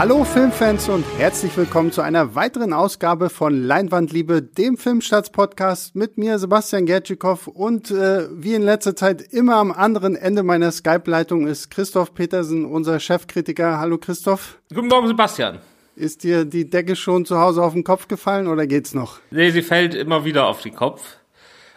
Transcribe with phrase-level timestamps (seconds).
[0.00, 6.38] Hallo Filmfans und herzlich willkommen zu einer weiteren Ausgabe von Leinwandliebe, dem Filmstarts-Podcast mit mir,
[6.38, 11.70] Sebastian Gertschikow und äh, wie in letzter Zeit immer am anderen Ende meiner Skype-Leitung ist
[11.70, 13.78] Christoph Petersen, unser Chefkritiker.
[13.78, 14.58] Hallo Christoph.
[14.74, 15.58] Guten Morgen, Sebastian.
[15.96, 19.18] Ist dir die Decke schon zu Hause auf den Kopf gefallen oder geht's noch?
[19.30, 21.19] Nee, sie fällt immer wieder auf den Kopf.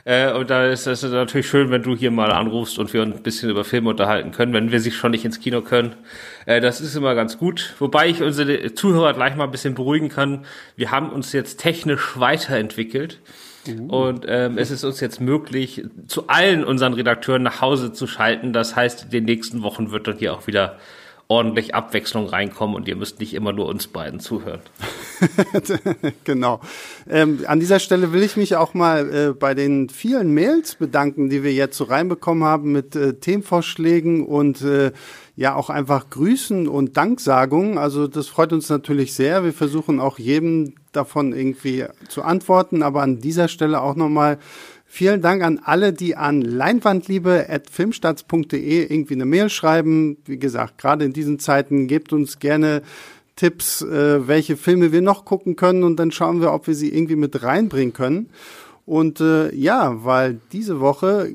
[0.06, 3.16] Äh, und da ist es natürlich schön, wenn du hier mal anrufst und wir uns
[3.16, 5.96] ein bisschen über Filme unterhalten können, wenn wir sich schon nicht ins Kino können.
[6.46, 7.74] Äh, das ist immer ganz gut.
[7.80, 10.46] Wobei ich unsere Zuhörer gleich mal ein bisschen beruhigen kann.
[10.76, 13.20] Wir haben uns jetzt technisch weiterentwickelt.
[13.66, 14.08] Uh.
[14.08, 18.52] Und ähm, es ist uns jetzt möglich, zu allen unseren Redakteuren nach Hause zu schalten.
[18.52, 20.80] Das heißt, in den nächsten Wochen wird dann hier auch wieder
[21.28, 24.60] ordentlich Abwechslung reinkommen und ihr müsst nicht immer nur uns beiden zuhören.
[26.24, 26.60] genau.
[27.10, 31.30] Ähm, an dieser Stelle will ich mich auch mal äh, bei den vielen Mails bedanken,
[31.30, 34.92] die wir jetzt so reinbekommen haben mit äh, Themenvorschlägen und äh,
[35.36, 37.78] ja auch einfach Grüßen und Danksagungen.
[37.78, 39.44] Also das freut uns natürlich sehr.
[39.44, 44.38] Wir versuchen auch jedem davon irgendwie zu antworten, aber an dieser Stelle auch nochmal
[44.96, 50.18] Vielen Dank an alle, die an leinwandliebe.filmstarts.de irgendwie eine Mail schreiben.
[50.26, 52.84] Wie gesagt, gerade in diesen Zeiten gebt uns gerne
[53.36, 56.94] Tipps, äh, welche Filme wir noch gucken können und dann schauen wir, ob wir sie
[56.94, 58.30] irgendwie mit reinbringen können.
[58.86, 61.34] Und äh, ja, weil diese Woche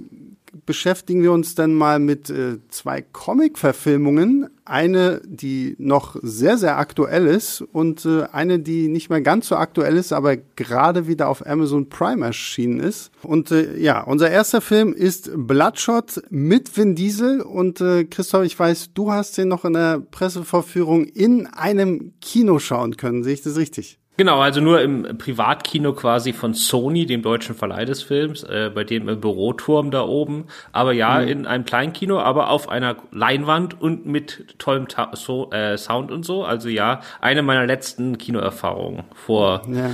[0.67, 4.49] beschäftigen wir uns dann mal mit äh, zwei Comic-Verfilmungen.
[4.65, 9.57] Eine, die noch sehr, sehr aktuell ist und äh, eine, die nicht mehr ganz so
[9.57, 13.11] aktuell ist, aber gerade wieder auf Amazon Prime erschienen ist.
[13.23, 17.41] Und äh, ja, unser erster Film ist Bloodshot mit Vin Diesel.
[17.41, 22.59] Und äh, Christoph, ich weiß, du hast den noch in der Pressevorführung in einem Kino
[22.59, 23.25] schauen können.
[23.25, 23.99] Sehe ich das richtig?
[24.19, 28.83] Genau, also nur im Privatkino quasi von Sony, dem deutschen Verleih des Films, äh, bei
[28.83, 30.47] dem im Büroturm da oben.
[30.73, 31.29] Aber ja, mhm.
[31.29, 36.11] in einem kleinen Kino, aber auf einer Leinwand und mit tollem Ta so, äh, Sound
[36.11, 36.45] und so.
[36.45, 39.91] Also ja, eine meiner letzten Kinoerfahrungen vor ja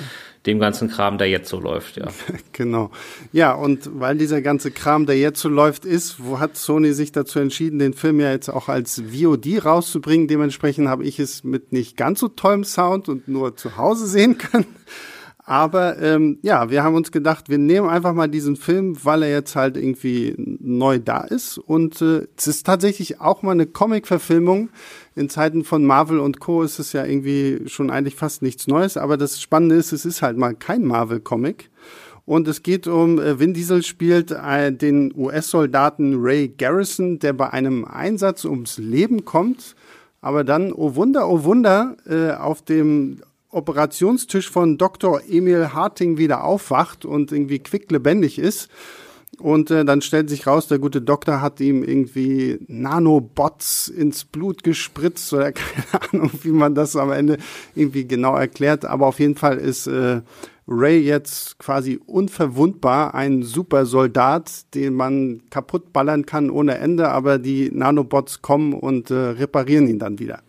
[0.46, 2.08] dem ganzen Kram, der jetzt so läuft, ja.
[2.52, 2.90] genau.
[3.32, 7.12] Ja, und weil dieser ganze Kram, der jetzt so läuft, ist, wo hat Sony sich
[7.12, 10.28] dazu entschieden, den Film ja jetzt auch als VOD rauszubringen.
[10.28, 14.36] Dementsprechend habe ich es mit nicht ganz so tollem Sound und nur zu Hause sehen
[14.38, 14.66] können.
[15.46, 19.30] Aber ähm, ja, wir haben uns gedacht, wir nehmen einfach mal diesen Film, weil er
[19.30, 21.58] jetzt halt irgendwie neu da ist.
[21.58, 24.70] Und äh, es ist tatsächlich auch mal eine Comic-Verfilmung.
[25.16, 26.62] In Zeiten von Marvel und Co.
[26.62, 28.96] ist es ja irgendwie schon eigentlich fast nichts Neues.
[28.96, 31.70] Aber das Spannende ist, es ist halt mal kein Marvel-Comic.
[32.26, 37.50] Und es geht um, äh, Vin Diesel spielt äh, den US-Soldaten Ray Garrison, der bei
[37.50, 39.76] einem Einsatz ums Leben kommt.
[40.20, 43.20] Aber dann, oh Wunder, oh Wunder, äh, auf dem
[43.50, 45.20] Operationstisch von Dr.
[45.28, 48.68] Emil Harting wieder aufwacht und irgendwie quicklebendig ist.
[49.38, 54.62] Und äh, dann stellt sich raus, der gute Doktor hat ihm irgendwie Nanobots ins Blut
[54.62, 57.38] gespritzt oder keine Ahnung, wie man das am Ende
[57.74, 58.84] irgendwie genau erklärt.
[58.84, 60.20] Aber auf jeden Fall ist äh,
[60.66, 67.38] Ray jetzt quasi unverwundbar, ein super Soldat, den man kaputt ballern kann ohne Ende, aber
[67.38, 70.42] die Nanobots kommen und äh, reparieren ihn dann wieder.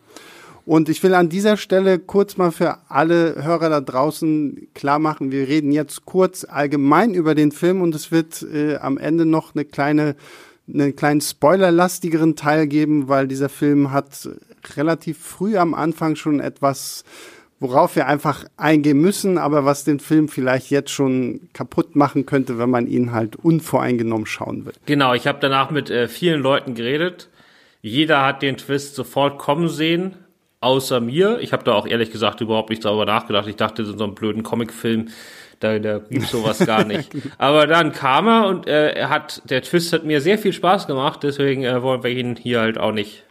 [0.66, 5.32] Und ich will an dieser Stelle kurz mal für alle Hörer da draußen klar machen,
[5.32, 9.54] wir reden jetzt kurz allgemein über den Film und es wird äh, am Ende noch
[9.54, 10.16] eine kleine,
[10.68, 14.28] einen kleinen spoilerlastigeren Teil geben, weil dieser Film hat
[14.76, 17.04] relativ früh am Anfang schon etwas,
[17.60, 22.58] worauf wir einfach eingehen müssen, aber was den Film vielleicht jetzt schon kaputt machen könnte,
[22.58, 24.74] wenn man ihn halt unvoreingenommen schauen will.
[24.88, 27.30] Genau, ich habe danach mit äh, vielen Leuten geredet.
[27.84, 30.16] Jeder hat den Twist sofort kommen sehen
[30.66, 31.40] außer mir.
[31.40, 33.48] Ich habe da auch ehrlich gesagt überhaupt nicht darüber nachgedacht.
[33.48, 35.10] Ich dachte, in so einem blöden Comicfilm,
[35.60, 37.12] da, da gibt's sowas gar nicht.
[37.38, 40.88] Aber dann kam er und äh, er hat, der Twist hat mir sehr viel Spaß
[40.88, 43.24] gemacht, deswegen äh, wollen wir ihn hier halt auch nicht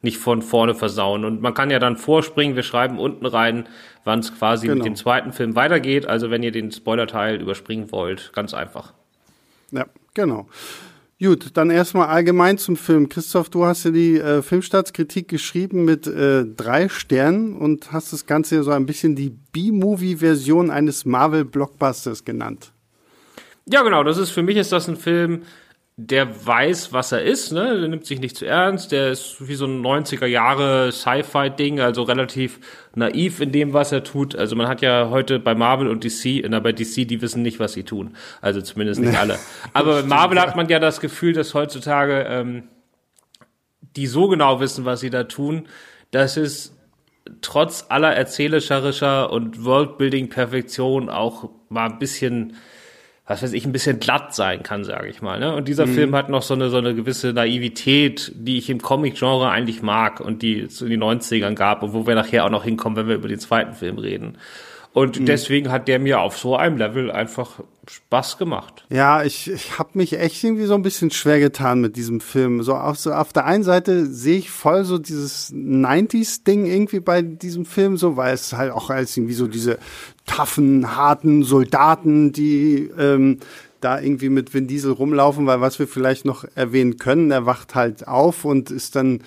[0.00, 1.24] nicht von vorne versauen.
[1.24, 3.68] Und man kann ja dann vorspringen, wir schreiben unten rein,
[4.04, 4.76] wann es quasi genau.
[4.76, 6.06] mit dem zweiten Film weitergeht.
[6.06, 8.92] Also wenn ihr den Spoiler-Teil überspringen wollt, ganz einfach.
[9.72, 10.48] Ja, genau.
[11.20, 13.08] Gut, dann erstmal allgemein zum Film.
[13.08, 18.26] Christoph, du hast ja die äh, Filmstartskritik geschrieben mit äh, drei Sternen und hast das
[18.26, 22.70] Ganze ja so ein bisschen die B-Movie-Version eines Marvel-Blockbusters genannt.
[23.66, 24.04] Ja, genau.
[24.04, 25.42] Das ist für mich ist das ein Film,
[26.00, 27.76] der weiß, was er ist, ne?
[27.80, 32.04] Der nimmt sich nicht zu ernst, der ist wie so ein 90er Jahre Sci-Fi-Ding, also
[32.04, 32.60] relativ
[32.94, 34.36] naiv in dem, was er tut.
[34.36, 37.58] Also man hat ja heute bei Marvel und DC, na bei DC, die wissen nicht,
[37.58, 38.14] was sie tun.
[38.40, 39.40] Also zumindest nicht alle.
[39.72, 42.68] Aber bei Marvel hat man ja das Gefühl, dass heutzutage ähm,
[43.96, 45.66] die so genau wissen, was sie da tun,
[46.12, 46.76] dass es
[47.40, 52.54] trotz aller erzählerischer und Worldbuilding-Perfektion auch mal ein bisschen
[53.28, 55.38] was weiß ich, ein bisschen glatt sein kann, sage ich mal.
[55.38, 55.54] Ne?
[55.54, 55.94] Und dieser mhm.
[55.94, 60.20] Film hat noch so eine, so eine gewisse Naivität, die ich im Comic-Genre eigentlich mag
[60.20, 63.08] und die es in den 90ern gab und wo wir nachher auch noch hinkommen, wenn
[63.08, 64.38] wir über den zweiten Film reden.
[64.92, 65.26] Und mhm.
[65.26, 68.84] deswegen hat der mir auf so einem Level einfach Spaß gemacht.
[68.90, 72.62] Ja, ich, ich habe mich echt irgendwie so ein bisschen schwer getan mit diesem Film.
[72.62, 77.22] So auf, so auf der einen Seite sehe ich voll so dieses 90s-Ding irgendwie bei
[77.22, 79.78] diesem Film, so, weil es halt auch als irgendwie so diese
[80.26, 83.38] taffen, harten Soldaten, die ähm,
[83.80, 87.74] da irgendwie mit Vin Diesel rumlaufen, weil was wir vielleicht noch erwähnen können, er wacht
[87.74, 89.20] halt auf und ist dann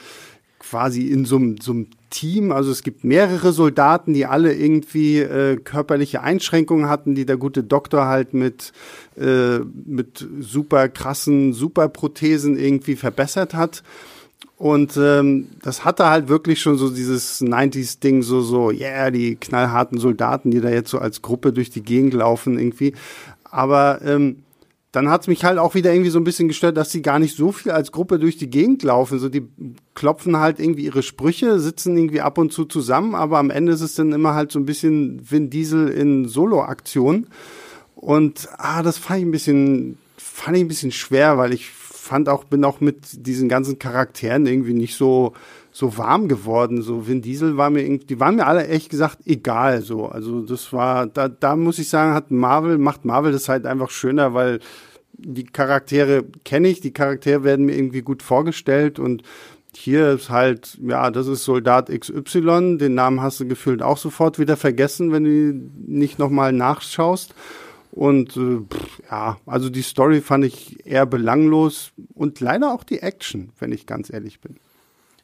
[0.60, 2.52] quasi in so einem, so einem Team.
[2.52, 7.64] Also es gibt mehrere Soldaten, die alle irgendwie äh, körperliche Einschränkungen hatten, die der gute
[7.64, 8.72] Doktor halt mit,
[9.18, 13.82] äh, mit super krassen Superprothesen irgendwie verbessert hat.
[14.58, 19.98] Und ähm, das hatte halt wirklich schon so dieses 90s-Ding, so, so, yeah, die knallharten
[19.98, 22.94] Soldaten, die da jetzt so als Gruppe durch die Gegend laufen irgendwie.
[23.44, 24.44] Aber ähm,
[24.92, 27.38] dann hat's mich halt auch wieder irgendwie so ein bisschen gestört, dass sie gar nicht
[27.38, 29.20] so viel als Gruppe durch die Gegend laufen.
[29.20, 29.48] So, die
[29.96, 33.82] klopfen halt irgendwie ihre Sprüche, sitzen irgendwie ab und zu zusammen, aber am Ende ist
[33.82, 37.28] es dann immer halt so ein bisschen Vin Diesel in Solo-Aktion.
[37.96, 42.28] Und ah, das fand ich ein bisschen, fand ich ein bisschen schwer, weil ich fand
[42.28, 45.34] auch, bin auch mit diesen ganzen Charakteren irgendwie nicht so,
[45.72, 46.82] so warm geworden.
[46.82, 49.82] So Vin Diesel war mir irgendwie, die waren mir alle echt gesagt egal.
[49.82, 53.66] So, also das war, da, da muss ich sagen, hat Marvel, macht Marvel das halt
[53.66, 54.60] einfach schöner, weil
[55.14, 59.24] die Charaktere kenne ich, die Charaktere werden mir irgendwie gut vorgestellt und
[59.74, 64.38] hier ist halt, ja, das ist Soldat XY, den Namen hast du gefühlt auch sofort
[64.38, 65.54] wieder vergessen, wenn du
[65.88, 67.34] nicht nochmal nachschaust.
[67.92, 73.00] Und äh, pff, ja, also die Story fand ich eher belanglos und leider auch die
[73.00, 74.56] Action, wenn ich ganz ehrlich bin.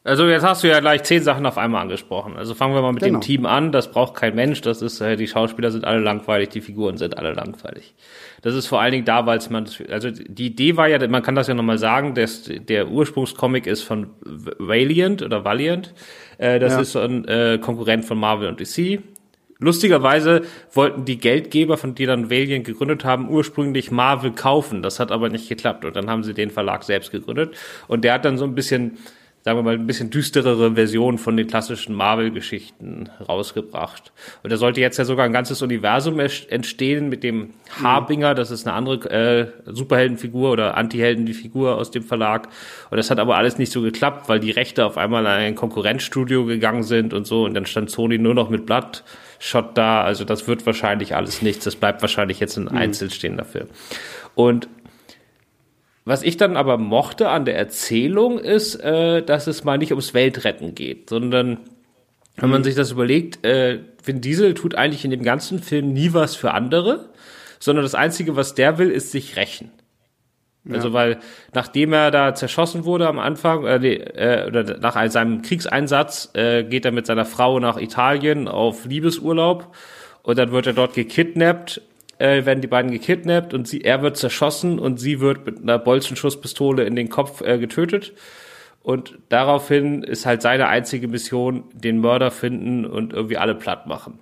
[0.08, 2.36] Also jetzt hast du ja gleich zehn Sachen auf einmal angesprochen.
[2.36, 3.18] Also fangen wir mal mit genau.
[3.18, 3.72] dem Team an.
[3.72, 4.62] Das braucht kein Mensch.
[4.62, 7.94] Das ist, äh, die Schauspieler sind alle langweilig, die Figuren sind alle langweilig.
[8.40, 11.34] Das ist vor allen Dingen da, weil man, also die Idee war ja, man kann
[11.34, 15.92] das ja nochmal sagen, dass der Ursprungscomic ist von Valiant oder Valiant.
[16.38, 16.80] Äh, das ja.
[16.80, 19.02] ist so ein äh, Konkurrent von Marvel und DC.
[19.60, 24.82] Lustigerweise wollten die Geldgeber, von die dann Valiant gegründet haben, ursprünglich Marvel kaufen.
[24.82, 25.84] Das hat aber nicht geklappt.
[25.84, 27.56] Und dann haben sie den Verlag selbst gegründet.
[27.88, 28.98] Und der hat dann so ein bisschen,
[29.48, 34.12] sagen wir mal, ein bisschen düsterere Version von den klassischen Marvel-Geschichten rausgebracht.
[34.42, 38.34] Und da sollte jetzt ja sogar ein ganzes Universum entstehen mit dem Harbinger.
[38.34, 42.48] Das ist eine andere äh, Superheldenfigur oder Antiheldenfigur aus dem Verlag.
[42.90, 45.54] Und das hat aber alles nicht so geklappt, weil die Rechte auf einmal an ein
[45.54, 47.46] Konkurrenzstudio gegangen sind und so.
[47.46, 49.02] Und dann stand Sony nur noch mit Blatt
[49.38, 50.02] Shot da.
[50.02, 51.64] Also das wird wahrscheinlich alles nichts.
[51.64, 52.76] Das bleibt wahrscheinlich jetzt ein mhm.
[52.76, 53.68] einzelstehender Film.
[54.34, 54.68] Und
[56.08, 60.14] was ich dann aber mochte an der Erzählung ist, äh, dass es mal nicht ums
[60.14, 61.58] Weltretten geht, sondern
[62.36, 62.64] wenn man mhm.
[62.64, 66.52] sich das überlegt, äh, Vin Diesel tut eigentlich in dem ganzen Film nie was für
[66.52, 67.10] andere,
[67.58, 69.70] sondern das Einzige, was der will, ist sich rächen.
[70.64, 70.76] Ja.
[70.76, 71.18] Also weil
[71.52, 76.64] nachdem er da zerschossen wurde am Anfang äh, nee, äh, oder nach seinem Kriegseinsatz äh,
[76.64, 79.74] geht er mit seiner Frau nach Italien auf Liebesurlaub
[80.22, 81.80] und dann wird er dort gekidnappt,
[82.18, 85.78] äh, werden die beiden gekidnappt und sie er wird zerschossen und sie wird mit einer
[85.78, 88.14] Bolzenschusspistole in den Kopf äh, getötet.
[88.82, 94.18] Und daraufhin ist halt seine einzige Mission, den Mörder finden und irgendwie alle platt machen.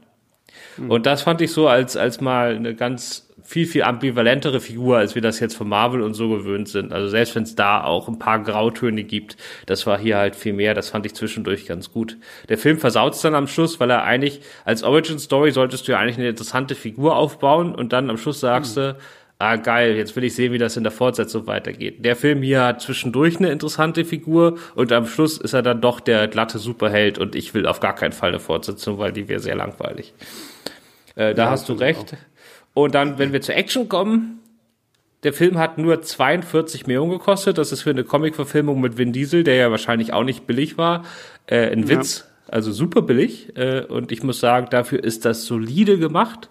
[0.77, 0.91] Mhm.
[0.91, 5.15] Und das fand ich so als, als mal eine ganz viel, viel ambivalentere Figur, als
[5.15, 6.93] wir das jetzt von Marvel und so gewöhnt sind.
[6.93, 10.53] Also selbst wenn es da auch ein paar Grautöne gibt, das war hier halt viel
[10.53, 10.75] mehr.
[10.75, 12.17] Das fand ich zwischendurch ganz gut.
[12.49, 15.93] Der Film versaut es dann am Schluss, weil er eigentlich, als Origin Story solltest du
[15.93, 18.81] ja eigentlich eine interessante Figur aufbauen und dann am Schluss sagst mhm.
[18.81, 18.97] du,
[19.39, 22.05] ah geil, jetzt will ich sehen, wie das in der Fortsetzung weitergeht.
[22.05, 26.01] Der Film hier hat zwischendurch eine interessante Figur und am Schluss ist er dann doch
[26.01, 29.41] der glatte Superheld und ich will auf gar keinen Fall eine Fortsetzung, weil die wäre
[29.41, 30.15] sehr langweilig.
[31.15, 32.15] Äh, da ja, hast du recht.
[32.15, 32.36] Auch.
[32.77, 34.41] Und dann, wenn wir zur Action kommen,
[35.23, 37.57] der Film hat nur 42 Millionen gekostet.
[37.57, 41.07] Das ist für eine Comic-Verfilmung mit Vin Diesel, der ja wahrscheinlich auch nicht billig war,
[41.47, 42.19] äh, ein Witz.
[42.19, 42.53] Ja.
[42.53, 43.57] Also super billig.
[43.57, 46.51] Äh, und ich muss sagen, dafür ist das solide gemacht.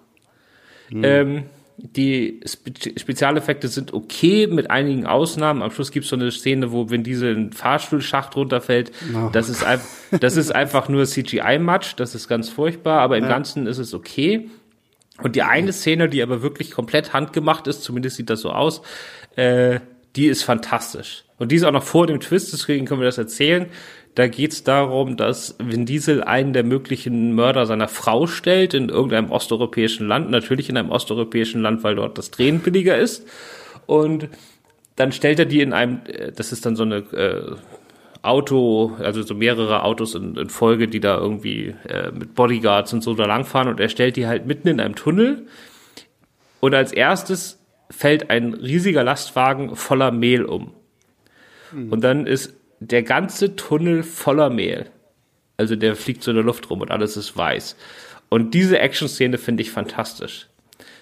[0.90, 1.04] Mhm.
[1.04, 1.44] Ähm,
[1.78, 5.62] die Spe Spezialeffekte sind okay, mit einigen Ausnahmen.
[5.62, 8.92] Am Schluss gibt es so eine Szene, wo Vin Diesel einen Fahrstuhlschacht runterfällt.
[9.14, 9.30] Oh.
[9.32, 9.64] Das, ist
[10.20, 11.94] das ist einfach nur CGI-Matsch.
[11.98, 13.30] Das ist ganz furchtbar, aber im ja.
[13.30, 14.50] Ganzen ist es okay.
[15.22, 18.82] Und die eine Szene, die aber wirklich komplett handgemacht ist, zumindest sieht das so aus,
[19.36, 19.80] äh,
[20.16, 21.24] die ist fantastisch.
[21.38, 23.68] Und die ist auch noch vor dem Twist, deswegen können wir das erzählen.
[24.16, 28.88] Da geht es darum, dass Vin Diesel einen der möglichen Mörder seiner Frau stellt in
[28.88, 33.28] irgendeinem osteuropäischen Land, natürlich in einem osteuropäischen Land, weil dort das Drehen billiger ist.
[33.86, 34.30] Und
[34.96, 37.56] dann stellt er die in einem, äh, das ist dann so eine äh,
[38.28, 43.02] Auto, also so mehrere Autos in, in Folge, die da irgendwie äh, mit Bodyguards und
[43.02, 45.48] so da langfahren und er stellt die halt mitten in einem Tunnel
[46.60, 50.74] und als erstes fällt ein riesiger Lastwagen voller Mehl um.
[51.72, 51.92] Mhm.
[51.92, 54.88] Und dann ist der ganze Tunnel voller Mehl.
[55.58, 57.76] Also der fliegt so in der Luft rum und alles ist weiß.
[58.30, 60.48] Und diese Action-Szene finde ich fantastisch.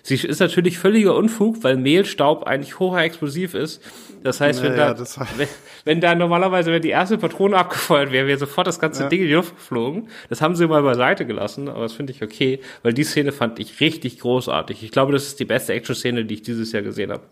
[0.05, 3.81] Sie ist natürlich völliger Unfug, weil Mehlstaub eigentlich hochexplosiv ist.
[4.22, 5.05] Das heißt, wenn, naja, da,
[5.38, 5.48] wenn,
[5.86, 9.10] wenn, da normalerweise, wenn die erste Patrone abgefeuert wäre, wäre sofort das ganze ja.
[9.10, 10.10] Ding in die Luft geflogen.
[10.27, 13.60] Das haben sie mal beiseite gelassen, aber das finde ich okay, weil die Szene fand
[13.60, 14.83] ich richtig großartig.
[14.83, 17.24] Ich glaube, das ist die beste Action-Szene, die ich dieses Jahr gesehen habe.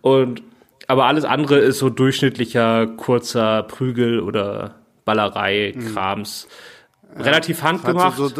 [0.00, 0.42] Und
[0.86, 6.48] aber alles andere ist so durchschnittlicher, kurzer Prügel oder Ballerei-Krams.
[7.14, 7.20] Mhm.
[7.22, 8.16] Relativ handgemacht.
[8.16, 8.30] So,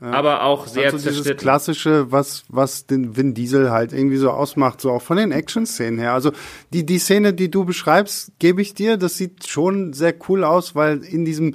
[0.00, 0.10] ja.
[0.10, 4.80] Aber auch sehr also dieses klassische, was was den Vin Diesel halt irgendwie so ausmacht,
[4.80, 6.12] so auch von den Action-Szenen her.
[6.12, 6.32] Also
[6.72, 8.96] die die Szene, die du beschreibst, gebe ich dir.
[8.96, 11.54] Das sieht schon sehr cool aus, weil in diesem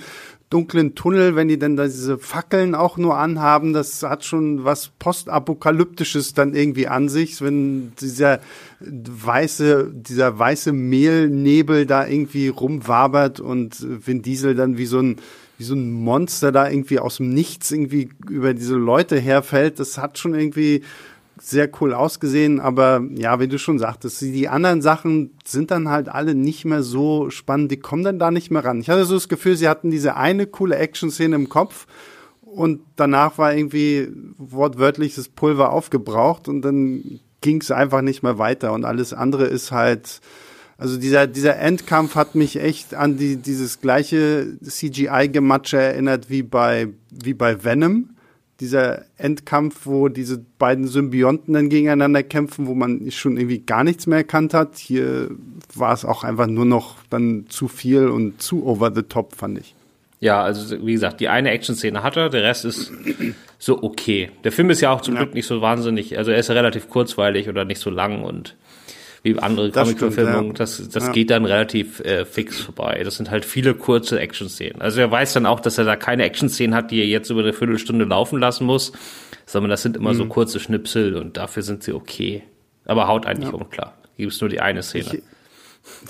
[0.50, 4.89] dunklen Tunnel, wenn die dann da diese Fackeln auch nur anhaben, das hat schon was
[4.98, 8.39] postapokalyptisches dann irgendwie an sich, wenn dieser
[8.79, 15.17] weiße, dieser weiße Mehlnebel da irgendwie rumwabert und Vin Diesel dann wie so ein
[15.60, 19.80] wie so ein Monster da irgendwie aus dem Nichts irgendwie über diese Leute herfällt.
[19.80, 20.84] Das hat schon irgendwie
[21.38, 26.08] sehr cool ausgesehen, aber ja, wie du schon sagtest, die anderen Sachen sind dann halt
[26.08, 28.80] alle nicht mehr so spannend, die kommen dann da nicht mehr ran.
[28.80, 31.88] Ich hatte so das Gefühl, sie hatten diese eine coole Action-Szene im Kopf
[32.42, 38.38] und danach war irgendwie wortwörtlich das Pulver aufgebraucht und dann ging es einfach nicht mehr
[38.38, 40.22] weiter und alles andere ist halt
[40.79, 46.88] also dieser, dieser Endkampf hat mich echt an die, dieses gleiche CGI-Gematsche erinnert wie bei,
[47.12, 48.12] wie bei Venom.
[48.62, 54.07] Dieser Endkampf, wo diese beiden Symbionten dann gegeneinander kämpfen, wo man schon irgendwie gar nichts
[54.07, 54.77] mehr erkannt hat.
[54.77, 55.29] Hier
[55.75, 59.59] war es auch einfach nur noch dann zu viel und zu over the top, fand
[59.59, 59.75] ich.
[60.21, 62.91] Ja, also wie gesagt, die eine Action-Szene hat er, der Rest ist
[63.57, 64.31] so okay.
[64.43, 65.24] Der Film ist ja auch zum ja.
[65.24, 68.55] Glück nicht so wahnsinnig, also er ist relativ kurzweilig oder nicht so lang und
[69.24, 70.48] wie andere Comic-Verfilmungen.
[70.48, 70.54] Ja.
[70.54, 71.12] Das, das ja.
[71.12, 73.02] geht dann relativ äh, fix vorbei.
[73.04, 74.82] Das sind halt viele kurze Action-Szenen.
[74.82, 77.42] Also er weiß dann auch, dass er da keine Action-Szenen hat, die er jetzt über
[77.42, 78.94] eine Viertelstunde laufen lassen muss,
[79.46, 80.18] sondern das sind immer mhm.
[80.18, 82.44] so kurze Schnipsel und dafür sind sie okay.
[82.86, 83.56] Aber haut eigentlich ja.
[83.56, 83.96] um, klar.
[84.18, 85.06] Gibt es nur die eine Szene.
[85.14, 85.22] Ich,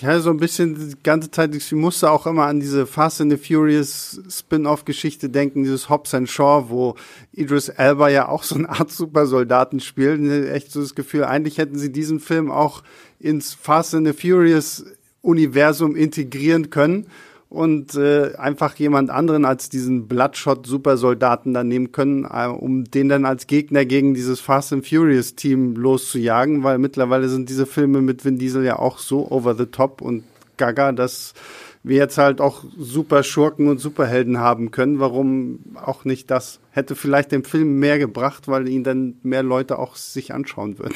[0.01, 3.31] ja, so ein bisschen die ganze Zeit, ich musste auch immer an diese Fast and
[3.31, 6.95] the Furious Spin-off-Geschichte denken, dieses Hobbs and Shaw, wo
[7.31, 10.21] Idris Elba ja auch so eine Art Supersoldaten spielt.
[10.51, 12.83] Echt so das Gefühl, eigentlich hätten sie diesen Film auch
[13.19, 14.85] ins Fast and the Furious
[15.21, 17.07] Universum integrieren können
[17.49, 23.25] und äh, einfach jemand anderen als diesen Bloodshot-Supersoldaten dann nehmen können, äh, um den dann
[23.25, 28.37] als Gegner gegen dieses Fast and Furious-Team loszujagen, weil mittlerweile sind diese Filme mit Vin
[28.37, 30.23] Diesel ja auch so over the top und
[30.57, 31.33] gaga, dass
[31.81, 34.99] wir jetzt halt auch super Schurken und Superhelden haben können.
[34.99, 36.59] Warum auch nicht das?
[36.71, 40.95] Hätte vielleicht dem Film mehr gebracht, weil ihn dann mehr Leute auch sich anschauen würden.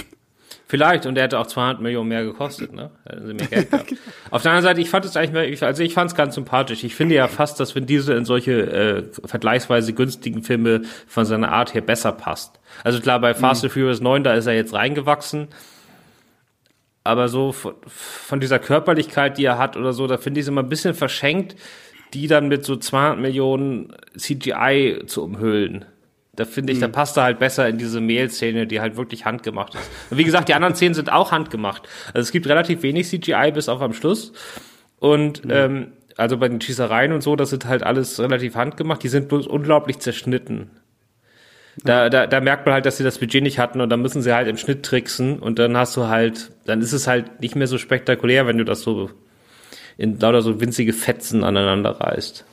[0.66, 2.90] Vielleicht, und der hätte auch 200 Millionen mehr gekostet, ne?
[3.06, 3.94] Hätten sie mehr Geld gehabt.
[4.32, 6.84] Auf der anderen Seite, ich fand es eigentlich, also ich fand es ganz sympathisch.
[6.84, 11.52] Ich finde ja fast, dass wenn diese in solche äh, vergleichsweise günstigen Filme von seiner
[11.52, 12.60] Art her besser passt.
[12.84, 15.50] Also klar, bei Fast and Furious 9, da ist er jetzt reingewachsen.
[17.04, 20.48] Aber so von, von dieser Körperlichkeit, die er hat oder so, da finde ich es
[20.48, 21.56] immer ein bisschen verschenkt,
[22.14, 25.86] die dann mit so 200 Millionen CGI zu umhüllen.
[26.36, 29.76] Da finde ich, da passt er halt besser in diese Mehl-Szene, die halt wirklich handgemacht
[29.76, 29.88] ist.
[30.10, 31.88] Und wie gesagt, die anderen Szenen sind auch handgemacht.
[32.08, 34.34] Also es gibt relativ wenig CGI bis auf am Schluss.
[34.98, 35.52] Und mhm.
[35.52, 35.88] ähm,
[36.18, 39.04] also bei den Schießereien und so, das sind halt alles relativ handgemacht.
[39.04, 40.72] Die sind bloß unglaublich zerschnitten.
[41.84, 44.22] Da, da, da merkt man halt, dass sie das Budget nicht hatten und dann müssen
[44.22, 47.56] sie halt im Schnitt tricksen und dann hast du halt, dann ist es halt nicht
[47.56, 49.10] mehr so spektakulär, wenn du das so
[49.98, 52.46] in lauter so winzige Fetzen aneinander reißt.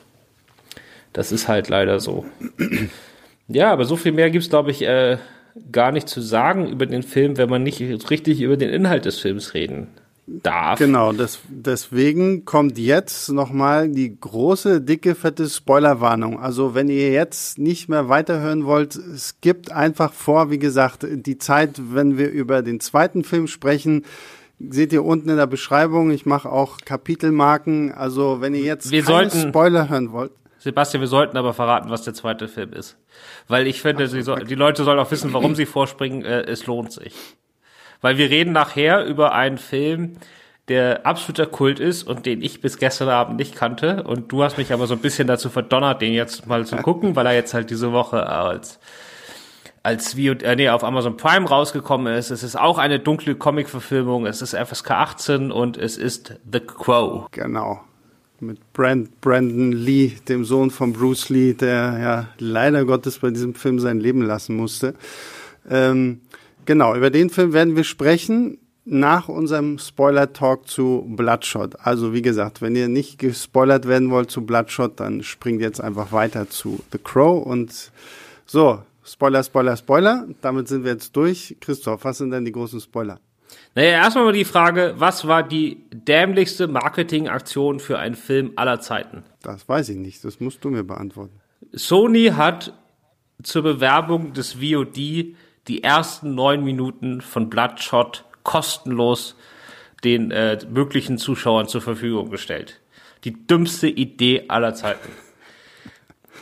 [1.13, 2.25] Das ist halt leider so.
[3.53, 5.17] Ja, aber so viel mehr gibt's glaube ich, äh,
[5.71, 9.19] gar nicht zu sagen über den Film, wenn man nicht richtig über den Inhalt des
[9.19, 9.87] Films reden
[10.27, 10.79] darf.
[10.79, 16.39] Genau, das, deswegen kommt jetzt nochmal die große, dicke, fette Spoilerwarnung.
[16.39, 21.37] Also wenn ihr jetzt nicht mehr weiterhören wollt, es gibt einfach vor, wie gesagt, die
[21.37, 24.05] Zeit, wenn wir über den zweiten Film sprechen,
[24.69, 26.11] seht ihr unten in der Beschreibung.
[26.11, 27.91] Ich mache auch Kapitelmarken.
[27.91, 30.31] Also wenn ihr jetzt wir sollten, Spoiler hören wollt.
[30.61, 32.95] Sebastian, wir sollten aber verraten, was der zweite Film ist.
[33.47, 36.23] Weil ich finde, so, soll, die Leute sollen auch wissen, warum sie vorspringen.
[36.23, 37.15] Äh, es lohnt sich.
[37.99, 40.17] Weil wir reden nachher über einen Film,
[40.67, 44.03] der absoluter Kult ist und den ich bis gestern Abend nicht kannte.
[44.03, 47.15] Und du hast mich aber so ein bisschen dazu verdonnert, den jetzt mal zu gucken,
[47.15, 48.79] weil er jetzt halt diese Woche als
[49.81, 52.29] als wie äh, nee, auf Amazon Prime rausgekommen ist.
[52.29, 54.27] Es ist auch eine dunkle Comic-Verfilmung.
[54.27, 57.25] Es ist FSK 18 und es ist The Crow.
[57.31, 57.81] Genau
[58.41, 63.55] mit Brand, Brandon Lee, dem Sohn von Bruce Lee, der ja leider Gottes bei diesem
[63.55, 64.95] Film sein Leben lassen musste.
[65.69, 66.21] Ähm,
[66.65, 71.75] Genau, über den Film werden wir sprechen nach unserem Spoiler-Talk zu Bloodshot.
[71.79, 76.11] Also wie gesagt, wenn ihr nicht gespoilert werden wollt zu Bloodshot, dann springt jetzt einfach
[76.11, 77.91] weiter zu The Crow und
[78.45, 80.27] so, Spoiler, Spoiler, Spoiler.
[80.41, 81.57] Damit sind wir jetzt durch.
[81.59, 83.19] Christoph, was sind denn die großen Spoiler?
[83.75, 89.23] Naja, erstmal mal die Frage, was war die dämlichste Marketingaktion für einen Film aller Zeiten?
[89.41, 91.39] Das weiß ich nicht, das musst du mir beantworten.
[91.71, 92.73] Sony hat
[93.43, 94.97] zur Bewerbung des VOD
[95.67, 99.35] die ersten neun Minuten von Bloodshot kostenlos
[100.03, 102.81] den äh, möglichen Zuschauern zur Verfügung gestellt.
[103.23, 105.09] Die dümmste Idee aller Zeiten.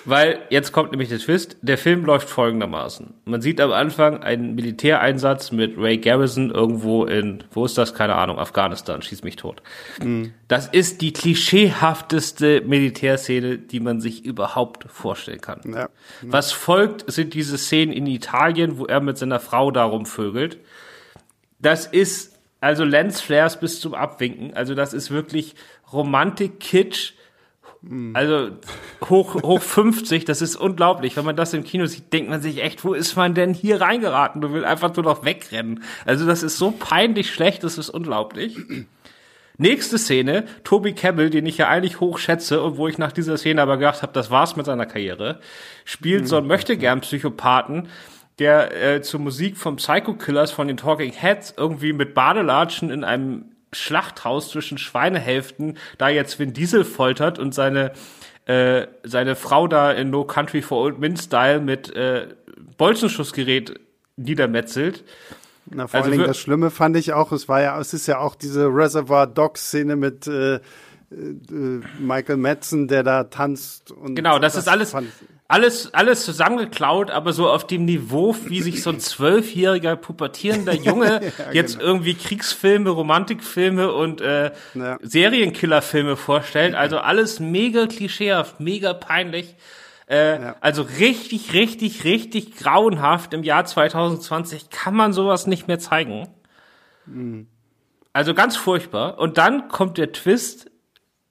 [0.06, 1.58] Weil jetzt kommt nämlich der Twist.
[1.62, 3.14] Der Film läuft folgendermaßen.
[3.26, 7.94] Man sieht am Anfang einen Militäreinsatz mit Ray Garrison irgendwo in, wo ist das?
[7.94, 9.62] Keine Ahnung, Afghanistan, schieß mich tot.
[10.02, 10.34] Mhm.
[10.48, 15.62] Das ist die klischeehafteste Militärszene, die man sich überhaupt vorstellen kann.
[15.66, 15.80] Ja.
[15.80, 15.90] Ja.
[16.24, 20.58] Was folgt, sind diese Szenen in Italien, wo er mit seiner Frau darum vögelt.
[21.60, 24.54] Das ist also Lensflares bis zum Abwinken.
[24.54, 25.56] Also das ist wirklich
[25.92, 27.14] Romantik, Kitsch,
[28.14, 28.52] also
[29.10, 31.16] hoch, hoch 50, das ist unglaublich.
[31.16, 33.80] Wenn man das im Kino sieht, denkt man sich echt, wo ist man denn hier
[33.80, 34.42] reingeraten?
[34.42, 35.84] Du willst einfach nur noch wegrennen.
[36.06, 38.58] Also das ist so peinlich schlecht, das ist unglaublich.
[39.58, 43.38] Nächste Szene, Toby Campbell, den ich ja eigentlich hoch schätze und wo ich nach dieser
[43.38, 45.40] Szene aber gedacht habe, das war's mit seiner Karriere,
[45.86, 47.88] spielt so ein Möchtegern-Psychopathen,
[48.40, 53.04] der äh, zur Musik vom Psycho Killers von den Talking Heads irgendwie mit Badelatschen in
[53.04, 57.92] einem Schlachthaus zwischen Schweinehälften da jetzt Vin Diesel foltert und seine
[58.46, 62.30] äh, seine Frau da in No Country for Old Men Style mit äh,
[62.78, 63.80] Bolzenschussgerät
[64.16, 65.04] niedermetzelt.
[65.68, 68.08] Na, vor also allen Dingen das Schlimme fand ich auch, es war ja, es ist
[68.08, 70.62] ja auch diese Reservoir Dogs Szene mit äh, äh,
[72.00, 74.96] Michael Madsen, der da tanzt und genau, das, das ist alles
[75.50, 81.22] alles, alles zusammengeklaut, aber so auf dem Niveau, wie sich so ein zwölfjähriger pubertierender Junge
[81.40, 81.90] ja, jetzt genau.
[81.90, 85.00] irgendwie Kriegsfilme, Romantikfilme und äh, ja.
[85.02, 86.76] Serienkillerfilme vorstellt.
[86.76, 89.56] Also alles mega klischeehaft, mega peinlich.
[90.08, 90.56] Äh, ja.
[90.62, 96.30] Also richtig, richtig, richtig grauenhaft im Jahr 2020 kann man sowas nicht mehr zeigen.
[97.08, 97.48] Mhm.
[98.14, 99.18] Also ganz furchtbar.
[99.18, 100.70] Und dann kommt der Twist,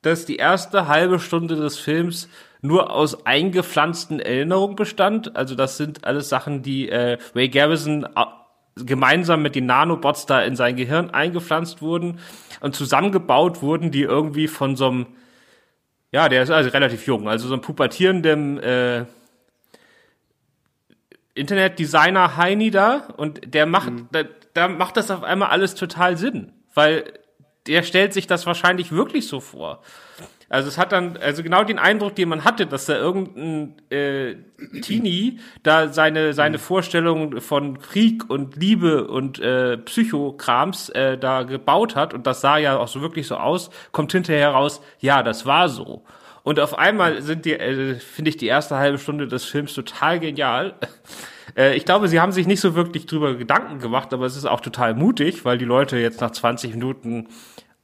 [0.02, 2.28] dass die erste halbe Stunde des Films
[2.60, 5.36] nur aus eingepflanzten Erinnerungen bestand.
[5.36, 8.24] Also das sind alles Sachen, die äh, Ray Garrison äh,
[8.76, 12.20] gemeinsam mit den Nanobots da in sein Gehirn eingepflanzt wurden
[12.60, 15.06] und zusammengebaut wurden, die irgendwie von so einem,
[16.12, 19.04] ja, der ist also relativ jung, also so einem pubertierenden äh,
[21.34, 24.08] Internetdesigner Heini da und der macht, mhm.
[24.12, 24.22] da,
[24.54, 27.04] da macht das auf einmal alles total Sinn, weil
[27.68, 29.82] der stellt sich das wahrscheinlich wirklich so vor.
[30.50, 34.36] Also es hat dann, also genau den Eindruck, den man hatte, dass da irgendein äh,
[34.80, 41.96] Teenie da seine seine Vorstellung von Krieg und Liebe und äh, Psychokrams äh, da gebaut
[41.96, 45.44] hat und das sah ja auch so wirklich so aus, kommt hinterher raus, ja, das
[45.44, 46.02] war so.
[46.44, 50.18] Und auf einmal sind die, äh, finde ich die erste halbe Stunde des Films total
[50.18, 50.74] genial.
[51.56, 54.44] Äh, ich glaube, sie haben sich nicht so wirklich drüber Gedanken gemacht, aber es ist
[54.44, 57.28] auch total mutig, weil die Leute jetzt nach 20 Minuten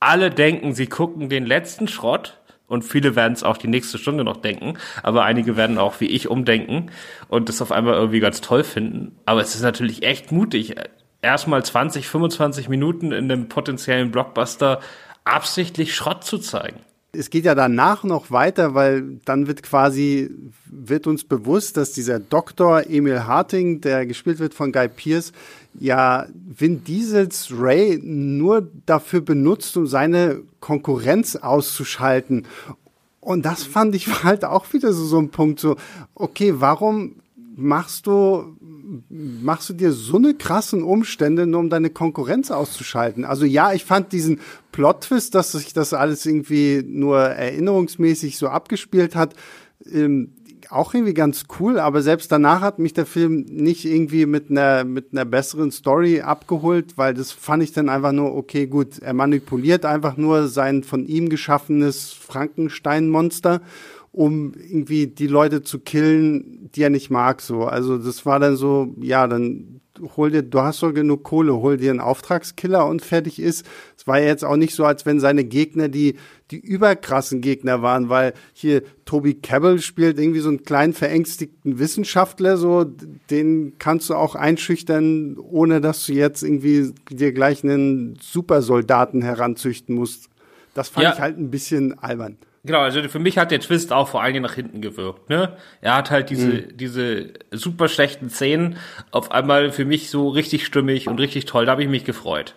[0.04, 4.24] alle denken, sie gucken den letzten Schrott und viele werden es auch die nächste Stunde
[4.24, 6.90] noch denken, aber einige werden auch wie ich umdenken
[7.28, 9.16] und das auf einmal irgendwie ganz toll finden.
[9.26, 10.74] Aber es ist natürlich echt mutig,
[11.22, 14.80] erstmal 20, 25 Minuten in einem potenziellen Blockbuster
[15.24, 16.80] absichtlich Schrott zu zeigen
[17.16, 20.30] es geht ja danach noch weiter, weil dann wird quasi,
[20.66, 25.32] wird uns bewusst, dass dieser Doktor Emil Harting, der gespielt wird von Guy Pierce,
[25.78, 32.46] ja Vin Diesels Ray nur dafür benutzt, um seine Konkurrenz auszuschalten.
[33.20, 35.76] Und das fand ich halt auch wieder so, so ein Punkt, so,
[36.14, 37.16] okay, warum
[37.56, 38.56] machst du
[39.08, 43.24] machst du dir so eine krassen Umstände, nur um deine Konkurrenz auszuschalten?
[43.24, 44.40] Also ja, ich fand diesen
[44.72, 49.34] Plot-Twist, dass sich das alles irgendwie nur erinnerungsmäßig so abgespielt hat,
[49.90, 50.32] ähm,
[50.70, 54.84] auch irgendwie ganz cool, aber selbst danach hat mich der Film nicht irgendwie mit einer,
[54.84, 59.12] mit einer besseren Story abgeholt, weil das fand ich dann einfach nur, okay, gut, er
[59.12, 63.60] manipuliert einfach nur sein von ihm geschaffenes Frankenstein-Monster
[64.14, 67.64] um irgendwie die Leute zu killen, die er nicht mag, so.
[67.64, 69.80] Also das war dann so, ja, dann
[70.16, 73.66] hol dir, du hast doch genug Kohle, hol dir einen Auftragskiller und fertig ist.
[73.96, 76.14] Es war ja jetzt auch nicht so, als wenn seine Gegner die,
[76.52, 82.56] die überkrassen Gegner waren, weil hier Toby Cabell spielt irgendwie so einen kleinen verängstigten Wissenschaftler,
[82.56, 82.84] so,
[83.30, 89.96] den kannst du auch einschüchtern, ohne dass du jetzt irgendwie dir gleich einen Supersoldaten heranzüchten
[89.96, 90.28] musst.
[90.72, 91.12] Das fand ja.
[91.14, 92.36] ich halt ein bisschen albern.
[92.64, 95.28] Genau, also für mich hat der Twist auch vor allen Dingen nach hinten gewirkt.
[95.28, 95.56] Ne?
[95.82, 96.76] Er hat halt diese, mhm.
[96.76, 98.78] diese super schlechten Szenen
[99.10, 101.66] auf einmal für mich so richtig stimmig und richtig toll.
[101.66, 102.54] Da habe ich mich gefreut.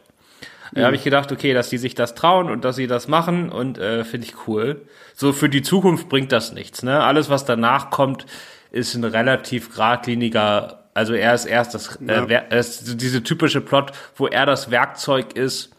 [0.74, 3.50] Da habe ich gedacht, okay, dass die sich das trauen und dass sie das machen
[3.50, 4.82] und äh, finde ich cool.
[5.15, 6.84] So für die Zukunft bringt das nichts.
[6.84, 7.02] Ne?
[7.02, 8.26] Alles, was danach kommt,
[8.72, 12.26] ist ein relativ geradliniger, also er ist erst das, äh, ja.
[12.26, 15.72] äh, er ist diese typische Plot, wo er das Werkzeug ist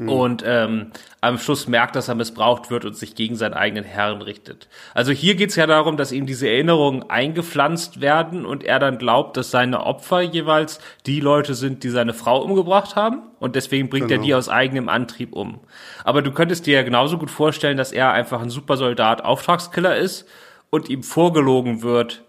[0.00, 0.08] mhm.
[0.08, 4.22] und ähm, am Schluss merkt, dass er missbraucht wird und sich gegen seinen eigenen Herrn
[4.22, 4.68] richtet.
[4.94, 9.36] Also hier geht's ja darum, dass ihm diese Erinnerungen eingepflanzt werden und er dann glaubt,
[9.36, 14.08] dass seine Opfer jeweils die Leute sind, die seine Frau umgebracht haben und deswegen bringt
[14.08, 14.22] genau.
[14.22, 15.60] er die aus eigenem Antrieb um.
[16.04, 20.28] Aber du könntest dir ja genauso gut vorstellen, dass er einfach ein Supersoldat, Auftragskiller ist
[20.70, 22.24] und ihm vorgelogen wird,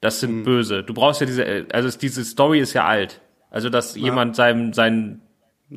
[0.00, 0.44] das sind mhm.
[0.44, 0.82] böse.
[0.82, 3.22] Du brauchst ja diese, also diese Story ist ja alt.
[3.54, 4.02] Also, dass ja.
[4.02, 5.22] jemand seinem, seinen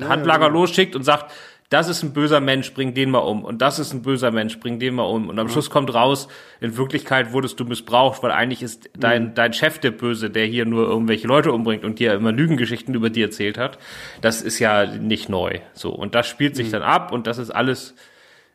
[0.00, 1.32] ja, Handlager ja, losschickt und sagt,
[1.70, 3.44] das ist ein böser Mensch, bring den mal um.
[3.44, 5.28] Und das ist ein böser Mensch, bring den mal um.
[5.28, 6.28] Und am Schluss kommt raus,
[6.60, 9.34] in Wirklichkeit wurdest du missbraucht, weil eigentlich ist dein, mhm.
[9.34, 13.10] dein Chef der Böse, der hier nur irgendwelche Leute umbringt und dir immer Lügengeschichten über
[13.10, 13.78] dir erzählt hat.
[14.22, 15.60] Das ist ja nicht neu.
[15.74, 15.90] So.
[15.90, 16.72] Und das spielt sich mhm.
[16.72, 17.94] dann ab und das ist alles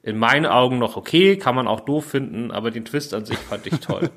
[0.01, 3.37] in meinen Augen noch okay, kann man auch doof finden, aber den Twist an sich
[3.37, 4.09] fand ich toll.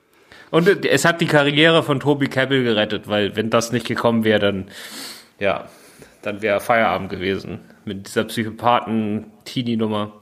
[0.50, 4.38] und es hat die Karriere von Toby Cabell gerettet, weil wenn das nicht gekommen wäre,
[4.38, 4.66] dann,
[5.40, 5.68] ja,
[6.22, 10.12] dann wäre Feierabend gewesen mit dieser Psychopathen-Teenie-Nummer.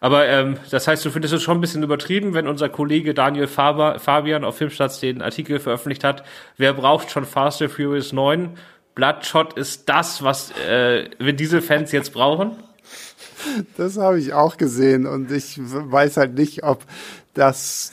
[0.00, 3.46] Aber ähm, das heißt, du findest es schon ein bisschen übertrieben, wenn unser Kollege Daniel
[3.46, 6.24] Faber, Fabian auf Filmstarts den Artikel veröffentlicht hat,
[6.58, 8.50] wer braucht schon Fast and Furious 9?
[8.94, 12.52] Bloodshot ist das, was äh, wir diese Fans jetzt brauchen?
[13.76, 16.84] Das habe ich auch gesehen und ich weiß halt nicht, ob
[17.34, 17.92] das,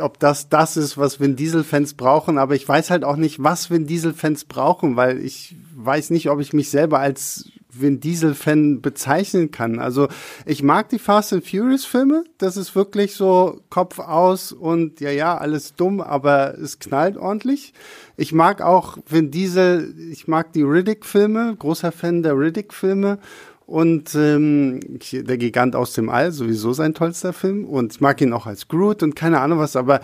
[0.00, 3.70] ob das das ist, was Vin Diesel-Fans brauchen, aber ich weiß halt auch nicht, was
[3.70, 9.50] Vin Diesel-Fans brauchen, weil ich weiß nicht, ob ich mich selber als Vin Diesel-Fan bezeichnen
[9.50, 9.78] kann.
[9.78, 10.08] Also
[10.44, 12.24] ich mag die Fast and Furious-Filme.
[12.38, 17.74] Das ist wirklich so Kopf aus und ja, ja, alles dumm, aber es knallt ordentlich.
[18.16, 23.18] Ich mag auch Vin Diesel, ich mag die Riddick-Filme, großer Fan der Riddick-Filme.
[23.66, 24.80] Und ähm,
[25.12, 27.64] der Gigant aus dem All, sowieso sein tollster Film.
[27.64, 30.00] Und ich mag ihn auch als Groot und keine Ahnung was, aber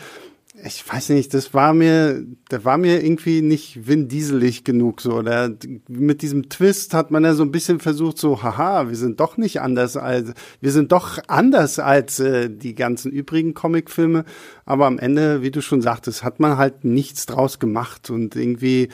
[0.64, 5.14] ich weiß nicht, das war mir, der war mir irgendwie nicht Vin Dieselig genug so.
[5.14, 5.50] Oder
[5.88, 9.38] mit diesem Twist hat man ja so ein bisschen versucht, so, haha, wir sind doch
[9.38, 14.24] nicht anders als, wir sind doch anders als äh, die ganzen übrigen Comicfilme.
[14.66, 18.90] Aber am Ende, wie du schon sagtest, hat man halt nichts draus gemacht und irgendwie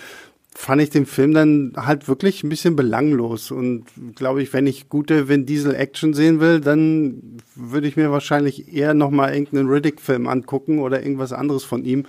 [0.61, 3.53] fand ich den Film dann halt wirklich ein bisschen belanglos.
[3.53, 3.85] Und
[4.17, 8.75] glaube ich, wenn ich gute Vin Diesel Action sehen will, dann würde ich mir wahrscheinlich
[8.75, 12.07] eher nochmal irgendeinen Riddick-Film angucken oder irgendwas anderes von ihm.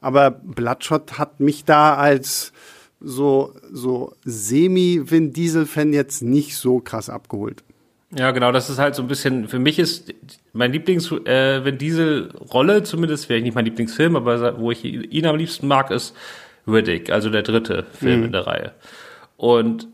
[0.00, 2.54] Aber Bloodshot hat mich da als
[3.00, 7.62] so, so semi-Vin Diesel-Fan jetzt nicht so krass abgeholt.
[8.16, 10.14] Ja, genau, das ist halt so ein bisschen, für mich ist
[10.54, 14.86] mein Lieblings äh, Vin Diesel Rolle, zumindest wäre ich nicht mein Lieblingsfilm, aber wo ich
[14.86, 16.14] ihn am liebsten mag, ist
[16.66, 18.26] Riddick, also der dritte Film mhm.
[18.26, 18.72] in der Reihe.
[19.36, 19.88] Und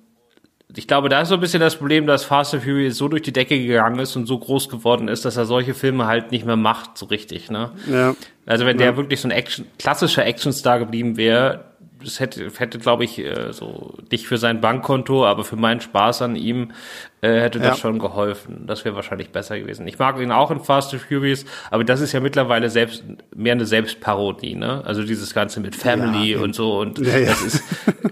[0.75, 3.23] ich glaube, da ist so ein bisschen das Problem, dass Fast and Furious so durch
[3.23, 6.45] die Decke gegangen ist und so groß geworden ist, dass er solche Filme halt nicht
[6.45, 7.71] mehr macht, so richtig, ne?
[7.91, 8.15] Ja.
[8.45, 8.87] Also wenn ja.
[8.87, 11.65] der wirklich so ein Action, klassischer Actionstar geblieben wäre,
[12.03, 16.23] das hätte, hätte glaube ich, äh, so nicht für sein Bankkonto, aber für meinen Spaß
[16.23, 16.73] an ihm
[17.21, 17.77] äh, hätte das ja.
[17.77, 18.65] schon geholfen.
[18.67, 19.87] Das wäre wahrscheinlich besser gewesen.
[19.87, 23.05] Ich mag ihn auch in Fast and Furious, aber das ist ja mittlerweile selbst
[23.35, 24.83] mehr eine Selbstparodie, ne?
[24.85, 27.65] Also dieses Ganze mit Family ja, und so und ja, das ist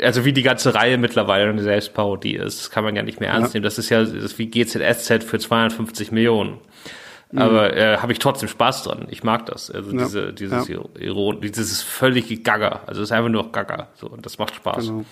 [0.03, 2.61] also wie die ganze Reihe mittlerweile eine Selbstparodie ist.
[2.61, 3.65] Das kann man ja nicht mehr ernst nehmen.
[3.65, 6.59] Das ist ja das ist wie GZSZ für 250 Millionen.
[7.35, 7.43] Mhm.
[7.43, 9.09] Aber äh, habe ich trotzdem Spaß dran.
[9.11, 9.69] Ich mag das.
[9.69, 10.05] Also ja.
[10.05, 10.79] diese, dieses ja.
[11.01, 12.83] Iron, dieses völlig Gaga.
[12.87, 13.89] Also es ist einfach nur Gaga.
[13.95, 14.87] So, und das macht Spaß.
[14.87, 15.05] Genau.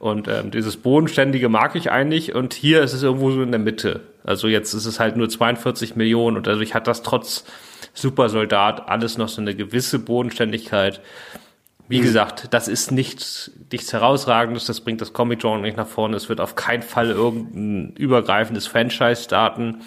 [0.00, 2.34] Und ähm, dieses Bodenständige mag ich eigentlich.
[2.34, 4.00] Und hier ist es irgendwo so in der Mitte.
[4.24, 7.44] Also jetzt ist es halt nur 42 Millionen und dadurch hat das trotz
[7.94, 11.00] Supersoldat alles noch so eine gewisse Bodenständigkeit.
[11.86, 12.02] Wie mhm.
[12.02, 16.16] gesagt, das ist nichts, nichts herausragendes, das bringt das Comic-Genre nicht nach vorne.
[16.16, 19.82] Es wird auf keinen Fall irgendein übergreifendes Franchise starten.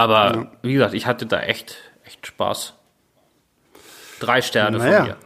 [0.00, 0.50] Aber ja.
[0.62, 2.72] wie gesagt, ich hatte da echt, echt Spaß.
[4.18, 4.96] Drei Sterne naja.
[4.96, 5.16] von dir.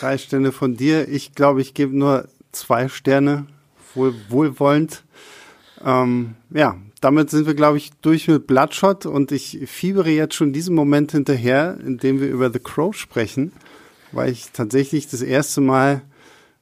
[0.00, 1.08] Drei Sterne von dir.
[1.08, 3.46] Ich glaube, ich gebe nur zwei Sterne,
[3.94, 5.04] wohl, wohlwollend.
[5.84, 10.52] Ähm, ja, damit sind wir, glaube ich, durch mit Bloodshot und ich fiebere jetzt schon
[10.52, 13.52] diesen Moment hinterher, in dem wir über The Crow sprechen,
[14.10, 16.02] weil ich tatsächlich das erste Mal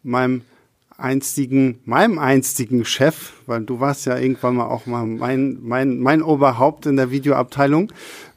[0.03, 0.43] meinem
[0.97, 6.23] einstigen, meinem einstigen Chef, weil du warst ja irgendwann mal auch mal mein, mein, mein
[6.23, 7.93] Oberhaupt in der Videoabteilung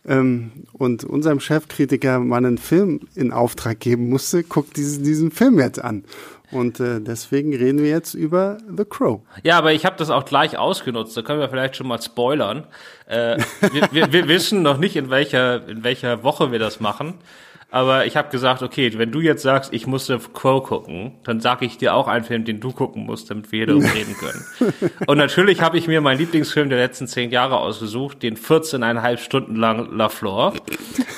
[0.05, 5.59] ähm, und unserem Chefkritiker mal einen Film in Auftrag geben musste, guckt diesen, diesen Film
[5.59, 6.03] jetzt an.
[6.49, 9.19] Und äh, deswegen reden wir jetzt über The Crow.
[9.43, 11.17] Ja, aber ich habe das auch gleich ausgenutzt.
[11.17, 12.65] Da können wir vielleicht schon mal spoilern.
[13.05, 13.37] Äh,
[13.73, 17.15] wir, wir, wir wissen noch nicht, in welcher, in welcher Woche wir das machen.
[17.69, 21.65] Aber ich habe gesagt, okay, wenn du jetzt sagst, ich musste Crow gucken, dann sage
[21.65, 24.91] ich dir auch einen Film, den du gucken musst, damit wir hier darüber reden können.
[25.07, 29.55] Und natürlich habe ich mir meinen Lieblingsfilm der letzten zehn Jahre ausgesucht, den 14,5 Stunden
[29.57, 30.53] lang La Flor.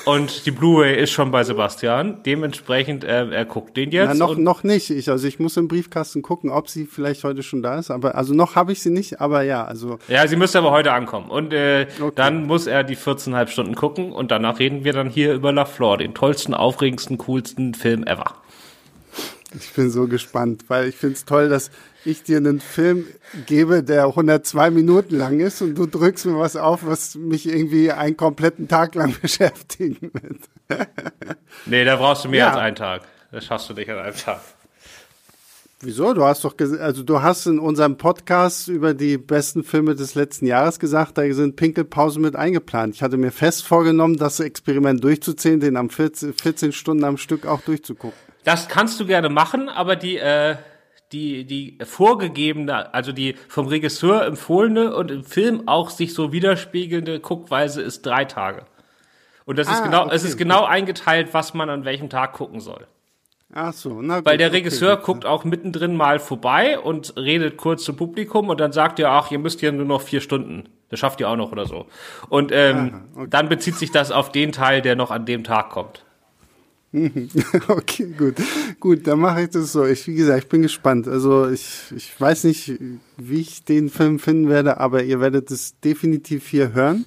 [0.06, 2.22] Und die Blu-ray ist schon bei Sebastian.
[2.24, 4.08] Dementsprechend, äh, er guckt den jetzt.
[4.08, 4.90] Na, noch, noch nicht.
[4.90, 7.92] Ich, also ich muss im Briefkasten gucken, ob sie vielleicht heute schon da ist.
[7.92, 9.98] Aber also noch habe ich sie nicht, aber ja, also.
[10.08, 11.30] Ja, sie müsste aber heute ankommen.
[11.30, 12.12] Und äh, okay.
[12.16, 15.64] dann muss er die 14,5 Stunden gucken und danach reden wir dann hier über La
[15.64, 18.34] Flor, den tollsten tollsten, aufregendsten, coolsten Film ever.
[19.58, 21.70] Ich bin so gespannt, weil ich finde es toll, dass
[22.04, 23.06] ich dir einen Film
[23.46, 27.90] gebe, der 102 Minuten lang ist und du drückst mir was auf, was mich irgendwie
[27.90, 30.88] einen kompletten Tag lang beschäftigen wird.
[31.66, 32.50] nee, da brauchst du mehr ja.
[32.50, 33.02] als einen Tag.
[33.32, 34.40] Das schaffst du nicht an einem Tag.
[35.82, 36.12] Wieso?
[36.12, 40.44] Du hast doch, also du hast in unserem Podcast über die besten Filme des letzten
[40.44, 42.96] Jahres gesagt, da sind Pinkelpausen mit eingeplant.
[42.96, 47.46] Ich hatte mir fest vorgenommen, das Experiment durchzuziehen, den am 14, 14 Stunden am Stück
[47.46, 48.18] auch durchzugucken.
[48.44, 50.56] Das kannst du gerne machen, aber die, äh,
[51.12, 57.20] die, die vorgegebene, also die vom Regisseur empfohlene und im Film auch sich so widerspiegelnde
[57.20, 58.66] Guckweise ist drei Tage.
[59.46, 62.34] Und das ah, ist genau, okay, es ist genau eingeteilt, was man an welchem Tag
[62.34, 62.86] gucken soll.
[63.52, 64.26] Ach so, na gut.
[64.26, 68.60] Weil der Regisseur okay, guckt auch mittendrin mal vorbei und redet kurz zum Publikum und
[68.60, 70.68] dann sagt er, ach, ihr müsst ja nur noch vier Stunden.
[70.88, 71.86] Das schafft ihr auch noch oder so.
[72.28, 73.26] Und ähm, Aha, okay.
[73.30, 76.04] dann bezieht sich das auf den Teil, der noch an dem Tag kommt.
[77.68, 78.34] okay, gut.
[78.80, 79.84] Gut, dann mache ich das so.
[79.84, 81.06] Ich, wie gesagt, ich bin gespannt.
[81.06, 82.72] Also ich, ich weiß nicht,
[83.16, 87.06] wie ich den Film finden werde, aber ihr werdet es definitiv hier hören.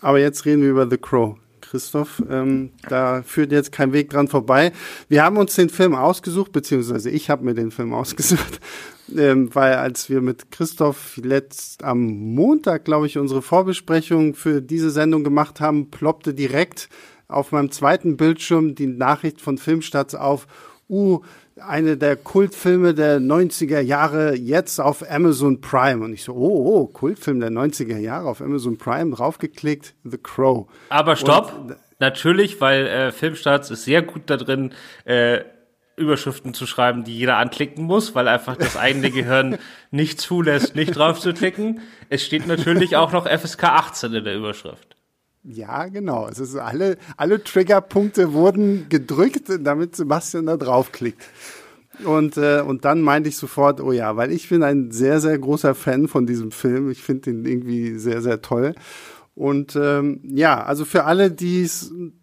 [0.00, 1.36] Aber jetzt reden wir über The Crow.
[1.74, 2.22] Christoph.
[2.30, 4.70] Ähm, da führt jetzt kein Weg dran vorbei.
[5.08, 8.60] Wir haben uns den Film ausgesucht, beziehungsweise ich habe mir den Film ausgesucht,
[9.16, 14.90] ähm, weil als wir mit Christoph letzt am Montag, glaube ich, unsere Vorbesprechung für diese
[14.90, 16.88] Sendung gemacht haben, ploppte direkt
[17.26, 20.46] auf meinem zweiten Bildschirm die Nachricht von Filmstarts auf,
[20.88, 21.22] uh,
[21.60, 26.04] eine der Kultfilme der 90er Jahre jetzt auf Amazon Prime.
[26.04, 30.66] Und ich so, oh, oh Kultfilm der 90er Jahre auf Amazon Prime, draufgeklickt, The Crow.
[30.88, 34.72] Aber stopp, Und, natürlich, weil äh, Filmstarts ist sehr gut da drin,
[35.04, 35.40] äh,
[35.96, 39.58] Überschriften zu schreiben, die jeder anklicken muss, weil einfach das eigene Gehirn
[39.92, 41.80] nicht zulässt, nicht drauf zu klicken.
[42.08, 44.96] Es steht natürlich auch noch FSK 18 in der Überschrift.
[45.44, 46.26] Ja, genau.
[46.26, 51.22] Es ist alle, alle Triggerpunkte wurden gedrückt, damit Sebastian da draufklickt.
[52.04, 55.38] Und, äh, und dann meinte ich sofort, oh ja, weil ich bin ein sehr, sehr
[55.38, 56.90] großer Fan von diesem Film.
[56.90, 58.74] Ich finde ihn irgendwie sehr, sehr toll.
[59.34, 61.68] Und ähm, ja, also für alle, die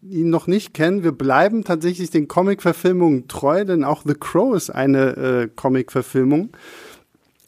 [0.02, 4.70] ihn noch nicht kennen, wir bleiben tatsächlich den Comic-Verfilmungen treu, denn auch The Crow ist
[4.70, 6.52] eine äh, Comic-Verfilmung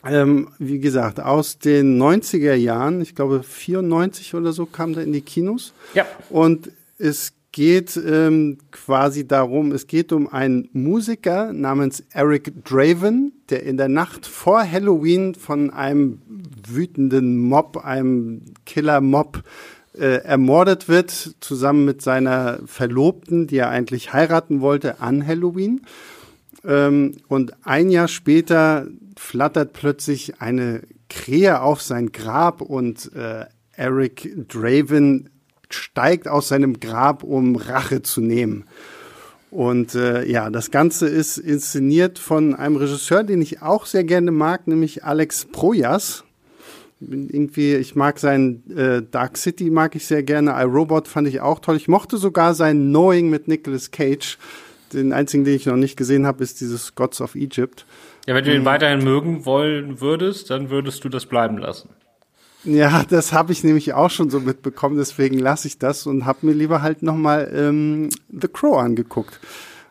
[0.05, 5.13] ähm, wie gesagt, aus den 90er Jahren, ich glaube 94 oder so kam der in
[5.13, 5.73] die Kinos.
[5.93, 6.05] Ja.
[6.29, 13.63] Und es geht ähm, quasi darum, es geht um einen Musiker namens Eric Draven, der
[13.63, 16.21] in der Nacht vor Halloween von einem
[16.67, 19.43] wütenden Mob, einem Killer-Mob,
[19.93, 25.81] äh, ermordet wird, zusammen mit seiner Verlobten, die er eigentlich heiraten wollte, an Halloween.
[26.65, 33.45] Ähm, und ein Jahr später flattert plötzlich eine Krähe auf sein Grab und äh,
[33.75, 35.29] Eric Draven
[35.69, 38.65] steigt aus seinem Grab, um Rache zu nehmen.
[39.53, 44.31] Und äh, ja, das Ganze ist inszeniert von einem Regisseur, den ich auch sehr gerne
[44.31, 46.23] mag, nämlich Alex Projas.
[46.99, 50.55] Irgendwie, ich mag sein äh, Dark City, mag ich sehr gerne.
[50.57, 51.75] iRobot fand ich auch toll.
[51.75, 54.39] Ich mochte sogar sein Knowing mit Nicolas Cage.
[54.93, 57.85] Den einzigen, den ich noch nicht gesehen habe, ist dieses Gods of Egypt.
[58.27, 58.65] Ja, wenn du ihn hm.
[58.65, 61.89] weiterhin mögen wollen würdest, dann würdest du das bleiben lassen.
[62.63, 66.45] Ja, das habe ich nämlich auch schon so mitbekommen, deswegen lasse ich das und habe
[66.45, 69.39] mir lieber halt nochmal ähm, The Crow angeguckt.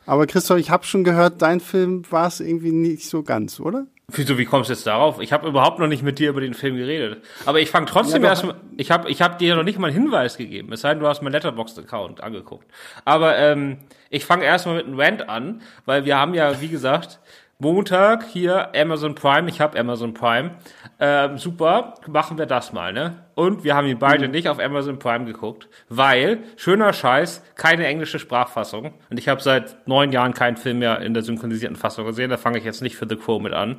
[0.06, 3.86] Aber Christoph, ich habe schon gehört, dein Film war es irgendwie nicht so ganz, oder?
[4.08, 5.20] Wieso, wie kommst du jetzt darauf?
[5.20, 7.24] Ich habe überhaupt noch nicht mit dir über den Film geredet.
[7.46, 9.96] Aber ich fange trotzdem ja, erstmal, ich habe ich hab dir noch nicht mal einen
[10.02, 12.66] Hinweis gegeben, es sei denn, du hast meinen Letterboxd-Account angeguckt.
[13.04, 13.78] Aber ähm,
[14.10, 17.20] ich fange erstmal mit einem Rant an, weil wir haben ja, wie gesagt,
[17.58, 20.56] Montag hier Amazon Prime, ich habe Amazon Prime.
[20.98, 23.24] Ähm, super, machen wir das mal, ne?
[23.34, 24.32] Und wir haben ihn beide mhm.
[24.32, 28.94] nicht auf Amazon Prime geguckt, weil, schöner Scheiß, keine englische Sprachfassung.
[29.10, 32.36] Und ich habe seit neun Jahren keinen Film mehr in der synchronisierten Fassung gesehen, da
[32.36, 33.76] fange ich jetzt nicht für The Crow mit an.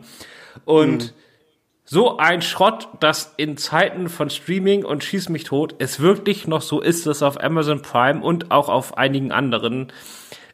[0.63, 1.09] Und mhm.
[1.83, 6.61] so ein Schrott, dass in Zeiten von Streaming und Schieß mich tot es wirklich noch
[6.61, 9.91] so ist, dass auf Amazon Prime und auch auf einigen anderen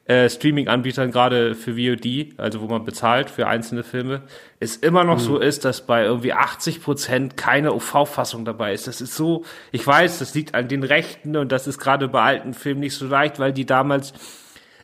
[0.10, 4.24] äh, Streaming-Anbietern, gerade für VOD, also wo man bezahlt für einzelne Filme,
[4.60, 5.24] es immer noch mhm.
[5.24, 8.88] so ist, dass bei irgendwie 80 Prozent keine UV-Fassung dabei ist.
[8.88, 12.24] Das ist so, ich weiß, das liegt an den Rechten und das ist gerade bei
[12.24, 14.14] alten Filmen nicht so leicht, weil die damals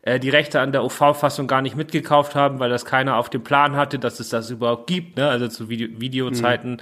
[0.04, 3.44] äh, die Rechte an der UV-Fassung gar nicht mitgekauft haben, weil das keiner auf dem
[3.44, 5.28] Plan hatte, dass es das überhaupt gibt, ne?
[5.28, 6.74] also zu Video Videozeiten.
[6.74, 6.82] Mhm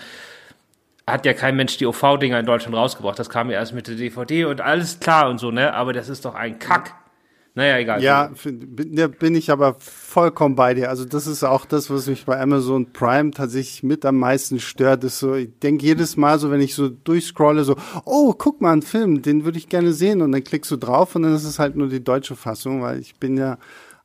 [1.06, 3.20] hat ja kein Mensch die OV-Dinger in Deutschland rausgebracht.
[3.20, 5.74] Das kam ja erst mit der DVD und alles klar und so, ne?
[5.74, 6.96] Aber das ist doch ein Kack.
[7.56, 8.02] Naja, egal.
[8.02, 10.90] Ja, bin ich aber vollkommen bei dir.
[10.90, 15.04] Also das ist auch das, was mich bei Amazon Prime tatsächlich mit am meisten stört.
[15.04, 18.72] Ist so, ich denke jedes Mal so, wenn ich so durchscrolle, so, oh, guck mal,
[18.72, 20.24] einen Film, den würde ich gerne sehen.
[20.24, 23.00] Und dann klickst du drauf und dann ist es halt nur die deutsche Fassung, weil
[23.00, 23.60] ich bin ja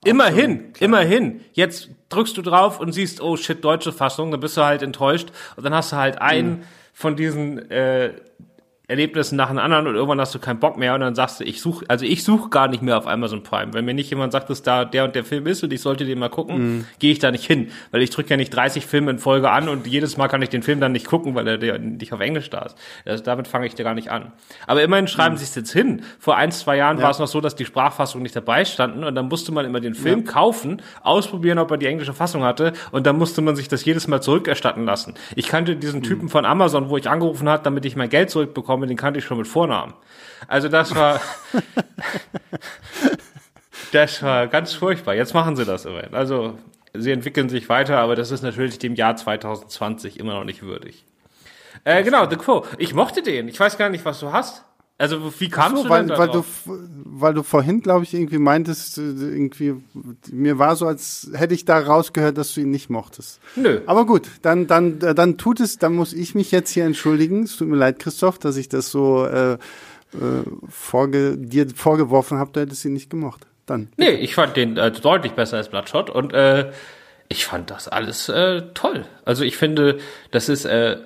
[0.04, 1.40] Immerhin, immerhin.
[1.52, 5.30] Jetzt drückst du drauf und siehst, oh shit, deutsche Fassung, dann bist du halt enttäuscht
[5.56, 6.62] und dann hast du halt einen mhm.
[6.92, 8.12] von diesen äh,
[8.88, 11.44] Erlebnissen nach einem anderen und irgendwann hast du keinen Bock mehr und dann sagst du,
[11.44, 13.74] ich suche, also ich suche gar nicht mehr auf Amazon Prime.
[13.74, 16.06] Wenn mir nicht jemand sagt, dass da der und der Film ist und ich sollte
[16.06, 16.86] den mal gucken, mm.
[16.98, 19.68] gehe ich da nicht hin, weil ich drücke ja nicht 30 Filme in Folge an
[19.68, 22.48] und jedes Mal kann ich den Film dann nicht gucken, weil er nicht auf Englisch
[22.48, 22.76] da ist.
[23.04, 24.32] Also damit fange ich da gar nicht an.
[24.66, 25.38] Aber immerhin schreiben mm.
[25.38, 26.00] sie es jetzt hin.
[26.18, 27.02] Vor ein, zwei Jahren ja.
[27.02, 29.80] war es noch so, dass die Sprachfassung nicht dabei standen und dann musste man immer
[29.80, 30.32] den Film ja.
[30.32, 34.08] kaufen, ausprobieren, ob er die englische Fassung hatte und dann musste man sich das jedes
[34.08, 35.12] Mal zurückerstatten lassen.
[35.36, 36.30] Ich kannte diesen Typen mm.
[36.30, 39.38] von Amazon, wo ich angerufen hat, damit ich mein Geld zurückbekomme, den kannte ich schon
[39.38, 39.94] mit Vornamen.
[40.46, 41.20] Also das war,
[43.92, 45.14] das war ganz furchtbar.
[45.14, 46.14] Jetzt machen sie das immerhin.
[46.14, 46.58] Also
[46.94, 51.04] sie entwickeln sich weiter, aber das ist natürlich dem Jahr 2020 immer noch nicht würdig.
[51.84, 52.64] Äh, genau, The Quo.
[52.78, 53.48] Ich mochte den.
[53.48, 54.64] Ich weiß gar nicht, was du hast.
[55.00, 58.38] Also wie kamst so, du weil, denn weil du weil du vorhin glaube ich irgendwie
[58.38, 59.76] meintest äh, irgendwie
[60.32, 63.40] mir war so als hätte ich da rausgehört, dass du ihn nicht mochtest.
[63.54, 63.80] Nö.
[63.86, 67.44] Aber gut, dann dann äh, dann tut es, dann muss ich mich jetzt hier entschuldigen.
[67.44, 69.58] Es tut mir leid, Christoph, dass ich das so äh, äh,
[70.68, 73.46] vorge dir vorgeworfen habe, du hättest ihn nicht gemocht.
[73.66, 73.90] Dann.
[73.98, 76.72] Nee, ich fand den äh, deutlich besser als Bloodshot und äh,
[77.28, 79.04] ich fand das alles äh, toll.
[79.24, 79.98] Also ich finde,
[80.30, 80.96] das ist äh,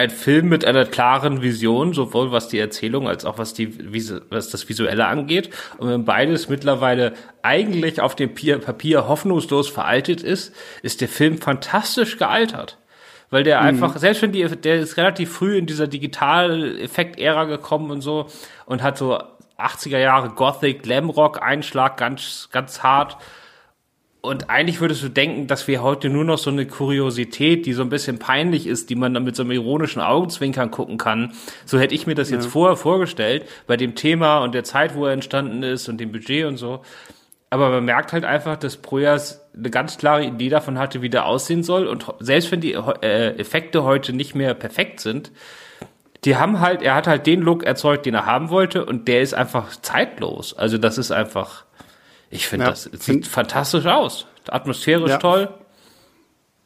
[0.00, 3.78] ein Film mit einer klaren Vision, sowohl was die Erzählung als auch was die
[4.30, 5.50] was das Visuelle angeht.
[5.78, 12.16] Und wenn beides mittlerweile eigentlich auf dem Papier hoffnungslos veraltet ist, ist der Film fantastisch
[12.16, 12.78] gealtert.
[13.28, 13.66] Weil der mhm.
[13.68, 18.26] einfach, selbst wenn die, der ist relativ früh in dieser Digital-Effekt-Ära gekommen und so
[18.66, 19.18] und hat so
[19.58, 23.18] 80er Jahre Gothic, Glamrock Einschlag ganz, ganz hart
[24.22, 27.82] und eigentlich würdest du denken, dass wir heute nur noch so eine Kuriosität, die so
[27.82, 31.32] ein bisschen peinlich ist, die man dann mit so einem ironischen Augenzwinkern gucken kann.
[31.64, 32.36] So hätte ich mir das ja.
[32.36, 36.12] jetzt vorher vorgestellt, bei dem Thema und der Zeit, wo er entstanden ist und dem
[36.12, 36.82] Budget und so.
[37.48, 41.24] Aber man merkt halt einfach, dass Projas eine ganz klare Idee davon hatte, wie der
[41.24, 41.86] aussehen soll.
[41.86, 45.32] Und selbst wenn die äh, Effekte heute nicht mehr perfekt sind,
[46.24, 49.22] die haben halt, er hat halt den Look erzeugt, den er haben wollte, und der
[49.22, 50.56] ist einfach zeitlos.
[50.56, 51.64] Also das ist einfach
[52.30, 54.26] ich finde, ja, das sieht find, fantastisch aus.
[54.48, 55.48] Atmosphärisch ja, toll.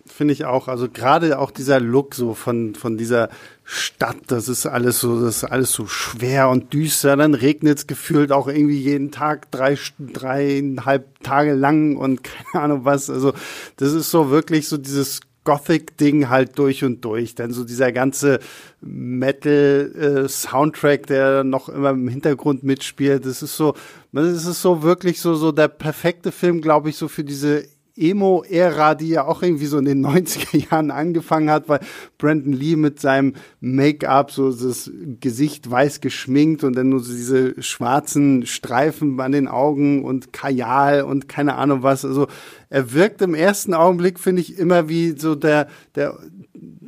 [0.07, 0.69] Finde ich auch.
[0.69, 3.31] Also gerade auch dieser Look so von, von dieser
[3.65, 7.17] Stadt, das ist alles so, das ist alles so schwer und düster.
[7.17, 12.23] Dann regnet es gefühlt auch irgendwie jeden Tag drei, dreieinhalb Tage lang und
[12.53, 13.09] keine Ahnung was.
[13.09, 13.33] Also
[13.79, 17.35] das ist so wirklich so dieses Gothic-Ding halt durch und durch.
[17.35, 18.41] Dann so dieser ganze
[18.81, 23.27] Metal-Soundtrack, äh, der noch immer im Hintergrund mitspielt.
[23.27, 23.75] Das ist so,
[24.23, 27.65] es ist so wirklich so, so der perfekte Film, glaube ich, so für diese
[27.97, 31.81] Emo-Ära, die ja auch irgendwie so in den 90er Jahren angefangen hat, weil
[32.19, 37.63] Brandon Lee mit seinem Make-up so das Gesicht weiß geschminkt und dann nur so diese
[37.63, 42.05] schwarzen Streifen an den Augen und Kajal und keine Ahnung was.
[42.05, 42.27] Also
[42.69, 46.19] er wirkt im ersten Augenblick, finde ich, immer wie so der, der,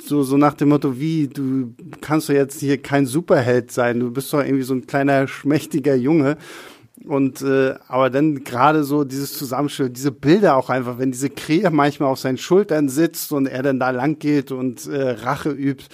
[0.04, 4.10] so, so nach dem Motto, wie, du kannst doch jetzt hier kein Superheld sein, du
[4.10, 6.36] bist doch irgendwie so ein kleiner, schmächtiger Junge.
[7.04, 11.70] Und äh, aber dann gerade so dieses Zusammenspiel, diese Bilder auch einfach, wenn diese Krähe
[11.70, 15.84] manchmal auf seinen Schultern sitzt und er dann da lang geht und äh, Rache übt,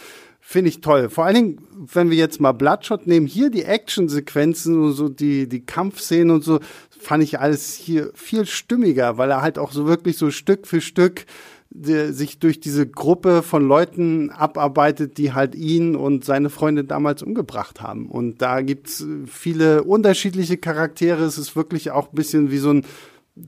[0.41, 1.11] finde ich toll.
[1.11, 1.59] Vor allen Dingen,
[1.93, 6.45] wenn wir jetzt mal Bloodshot nehmen, hier die Actionsequenzen und so die die Kampfszenen und
[6.45, 6.61] so,
[6.91, 10.81] fand ich alles hier viel stimmiger, weil er halt auch so wirklich so Stück für
[10.81, 11.27] Stück
[11.75, 17.81] sich durch diese Gruppe von Leuten abarbeitet, die halt ihn und seine Freunde damals umgebracht
[17.81, 18.09] haben.
[18.09, 21.25] Und da gibt's viele unterschiedliche Charaktere.
[21.25, 22.85] Es ist wirklich auch ein bisschen wie so ein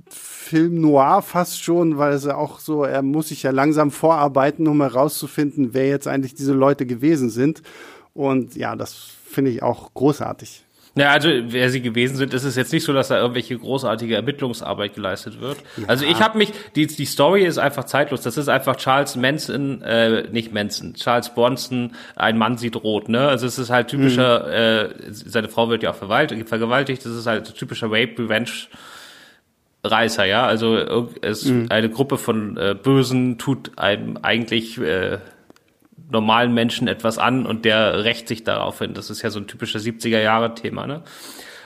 [0.08, 4.66] Film noir fast schon, weil es ja auch so, er muss sich ja langsam vorarbeiten,
[4.66, 7.62] um herauszufinden, wer jetzt eigentlich diese Leute gewesen sind.
[8.14, 10.63] Und ja, das finde ich auch großartig.
[10.96, 14.14] Ja, also wer sie gewesen sind, ist es jetzt nicht so, dass da irgendwelche großartige
[14.14, 15.58] Ermittlungsarbeit geleistet wird.
[15.76, 15.88] Ja.
[15.88, 18.20] Also ich habe mich, die, die Story ist einfach zeitlos.
[18.20, 23.26] Das ist einfach Charles Manson, äh, nicht Manson, Charles Bronson, ein Mann sieht rot, ne?
[23.26, 24.52] Also es ist halt typischer, mhm.
[24.52, 28.50] äh, seine Frau wird ja auch vergewaltigt, das ist halt typischer Rape, Revenge
[29.82, 30.46] Reißer, ja.
[30.46, 31.66] Also es mhm.
[31.70, 35.18] eine Gruppe von äh, Bösen tut einem eigentlich äh,
[36.10, 38.94] normalen Menschen etwas an und der rächt sich darauf hin.
[38.94, 41.02] Das ist ja so ein typischer 70er Jahre Thema, ne?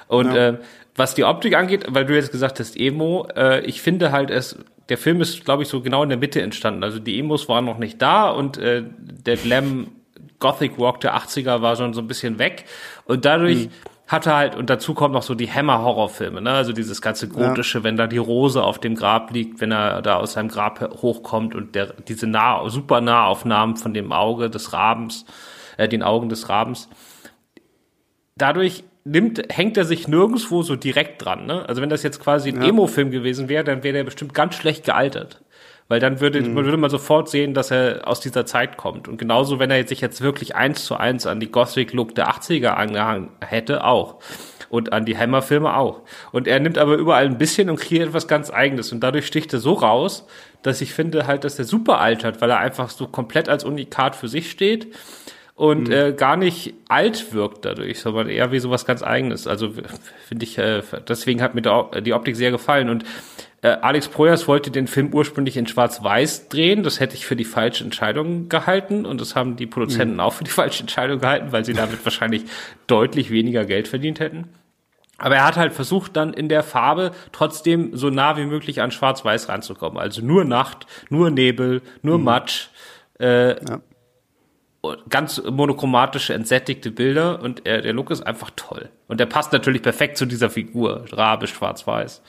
[0.07, 0.49] Und ja.
[0.49, 0.59] äh,
[0.97, 4.59] was die Optik angeht, weil du jetzt gesagt hast, Emo, äh, ich finde halt es,
[4.89, 6.83] der Film ist, glaube ich, so genau in der Mitte entstanden.
[6.83, 9.89] Also die Emos waren noch nicht da und äh, der Glam
[10.39, 12.65] Gothic Walk der 80er war schon so ein bisschen weg.
[13.05, 13.71] Und dadurch mhm
[14.09, 16.51] hatte halt, und dazu kommen noch so die Hammer-Horrorfilme, ne?
[16.51, 17.85] Also dieses ganze Gotische, ja.
[17.85, 21.55] wenn da die Rose auf dem Grab liegt, wenn er da aus seinem Grab hochkommt
[21.55, 25.27] und der, diese nah, super Nahaufnahmen von dem Auge des Rabens,
[25.77, 26.89] äh, den Augen des Rabens.
[28.35, 31.69] Dadurch nimmt, hängt er sich nirgendwo so direkt dran, ne?
[31.69, 32.69] Also wenn das jetzt quasi ein ja.
[32.69, 35.43] Emo-Film gewesen wäre, dann wäre der bestimmt ganz schlecht gealtert
[35.89, 36.55] weil dann würde, mhm.
[36.55, 39.09] man würde man sofort sehen, dass er aus dieser Zeit kommt.
[39.09, 42.69] Und genauso, wenn er sich jetzt wirklich eins zu eins an die Gothic-Look der 80er
[42.69, 44.21] angehangen hätte, auch.
[44.69, 46.03] Und an die Hammer-Filme auch.
[46.31, 48.93] Und er nimmt aber überall ein bisschen und kreiert etwas ganz Eigenes.
[48.93, 50.27] Und dadurch sticht er so raus,
[50.63, 54.15] dass ich finde halt, dass er super altert, weil er einfach so komplett als Unikat
[54.15, 54.89] für sich steht
[55.55, 55.93] und mhm.
[55.95, 59.47] äh, gar nicht alt wirkt dadurch, sondern eher wie sowas ganz Eigenes.
[59.47, 59.73] Also
[60.27, 61.63] finde ich, äh, deswegen hat mir
[62.01, 62.91] die Optik sehr gefallen.
[62.91, 63.05] Und
[63.61, 66.85] äh, Alex Proyas wollte den Film ursprünglich in Schwarz-Weiß drehen.
[66.85, 69.05] Das hätte ich für die falsche Entscheidung gehalten.
[69.05, 70.21] Und das haben die Produzenten mhm.
[70.21, 72.45] auch für die falsche Entscheidung gehalten, weil sie damit wahrscheinlich
[72.87, 74.49] deutlich weniger Geld verdient hätten.
[75.21, 78.93] Aber er hat halt versucht, dann in der Farbe trotzdem so nah wie möglich an
[78.93, 79.99] Schwarz-Weiß ranzukommen.
[79.99, 82.25] Also nur Nacht, nur Nebel, nur mhm.
[82.25, 82.69] Matsch.
[83.19, 83.81] Äh, ja.
[85.09, 88.91] Ganz monochromatische, entsättigte Bilder und er, der Look ist einfach toll.
[89.09, 92.23] Und der passt natürlich perfekt zu dieser Figur, Rabe, Schwarz-Weiß.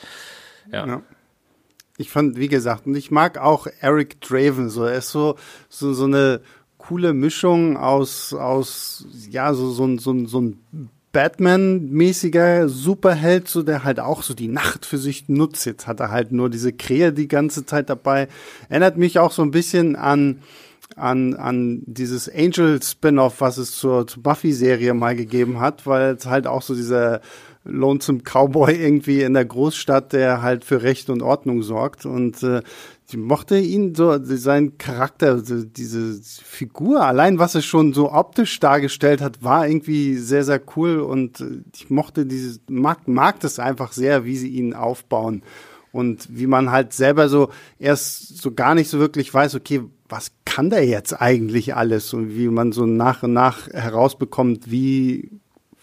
[0.72, 0.88] ja.
[0.88, 1.02] ja
[2.00, 5.36] ich fand, wie gesagt, und ich mag auch Eric Draven, so, er ist so,
[5.68, 6.40] so, so eine
[6.78, 10.60] coole Mischung aus, aus, ja, so, so, so, so ein
[11.12, 15.66] Batman-mäßiger Superheld, so der halt auch so die Nacht für sich nutzt.
[15.66, 18.30] Jetzt hat er halt nur diese Krähe die ganze Zeit dabei.
[18.70, 20.42] Erinnert mich auch so ein bisschen an,
[20.96, 26.48] an, an dieses Angel-Spin-off, was es zur, zur Buffy-Serie mal gegeben hat, weil es halt
[26.48, 27.20] auch so dieser
[27.70, 32.06] Lonesome Cowboy irgendwie in der Großstadt, der halt für Recht und Ordnung sorgt.
[32.06, 32.62] Und äh,
[33.08, 39.22] ich mochte ihn so, sein Charakter, diese Figur, allein was er schon so optisch dargestellt
[39.22, 41.00] hat, war irgendwie sehr, sehr cool.
[41.00, 45.44] Und äh, ich mochte dieses, mag, mag das einfach sehr, wie sie ihn aufbauen.
[45.92, 47.50] Und wie man halt selber so
[47.80, 52.14] erst so gar nicht so wirklich weiß, okay, was kann der jetzt eigentlich alles?
[52.14, 55.32] Und wie man so nach und nach herausbekommt, wie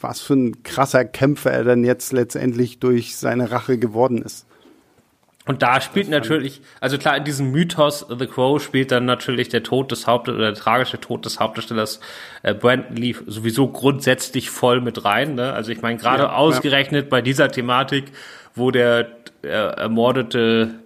[0.09, 4.47] was für ein krasser Kämpfer er dann jetzt letztendlich durch seine Rache geworden ist.
[5.47, 9.63] Und da spielt natürlich, also klar, in diesem Mythos The Crow spielt dann natürlich der
[9.63, 12.01] Tod des Haupt oder der tragische Tod des Hauptdarstellers
[12.43, 15.37] äh, Brandon Lee sowieso grundsätzlich voll mit rein.
[15.37, 15.53] Ne?
[15.53, 17.11] Also ich meine, gerade ja, ausgerechnet ja.
[17.11, 18.07] bei dieser Thematik,
[18.57, 19.09] wo der
[19.43, 20.81] äh, ermordete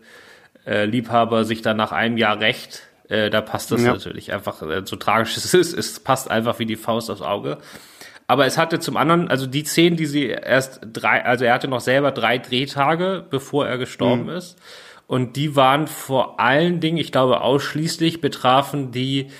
[0.67, 3.93] äh, Liebhaber sich dann nach einem Jahr rächt, äh, da passt das ja.
[3.93, 7.57] natürlich einfach, äh, so tragisch es ist, es passt einfach wie die Faust aufs Auge.
[8.31, 11.67] Aber es hatte zum anderen, also die Szenen, die sie erst drei, also er hatte
[11.67, 14.29] noch selber drei Drehtage, bevor er gestorben mhm.
[14.29, 14.57] ist.
[15.09, 19.33] Und die waren vor allen Dingen, ich glaube ausschließlich betrafen die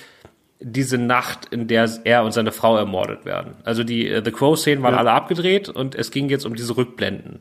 [0.59, 3.53] diese Nacht, in der er und seine Frau ermordet werden.
[3.63, 4.99] Also die uh, The Crow-Szenen waren ja.
[4.99, 7.39] alle abgedreht und es ging jetzt um diese Rückblenden.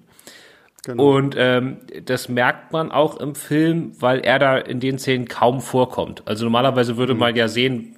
[0.84, 1.16] Genau.
[1.16, 5.60] Und ähm, das merkt man auch im Film, weil er da in den Szenen kaum
[5.60, 6.22] vorkommt.
[6.26, 7.20] Also normalerweise würde mhm.
[7.20, 7.96] man ja sehen,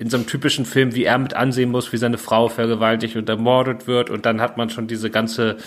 [0.00, 3.28] in so einem typischen Film, wie er mit ansehen muss, wie seine Frau vergewaltigt und
[3.28, 5.58] ermordet wird und dann hat man schon diese ganze,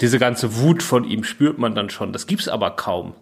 [0.00, 2.12] diese ganze Wut von ihm spürt man dann schon.
[2.12, 3.14] Das gibt's aber kaum.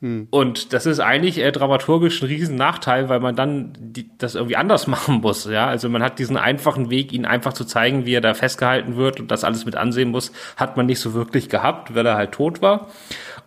[0.00, 0.26] Hm.
[0.30, 4.56] Und das ist eigentlich äh, dramaturgisch ein riesen Nachteil, weil man dann die, das irgendwie
[4.56, 5.44] anders machen muss.
[5.44, 8.96] Ja, also man hat diesen einfachen Weg, ihn einfach zu zeigen, wie er da festgehalten
[8.96, 12.16] wird und das alles mit ansehen muss, hat man nicht so wirklich gehabt, weil er
[12.16, 12.88] halt tot war.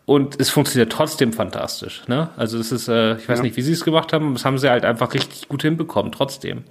[0.05, 2.03] Und es funktioniert trotzdem fantastisch.
[2.07, 2.29] Ne?
[2.35, 3.43] Also es ist, äh, ich weiß ja.
[3.43, 6.63] nicht, wie sie es gemacht haben, das haben sie halt einfach richtig gut hinbekommen, trotzdem.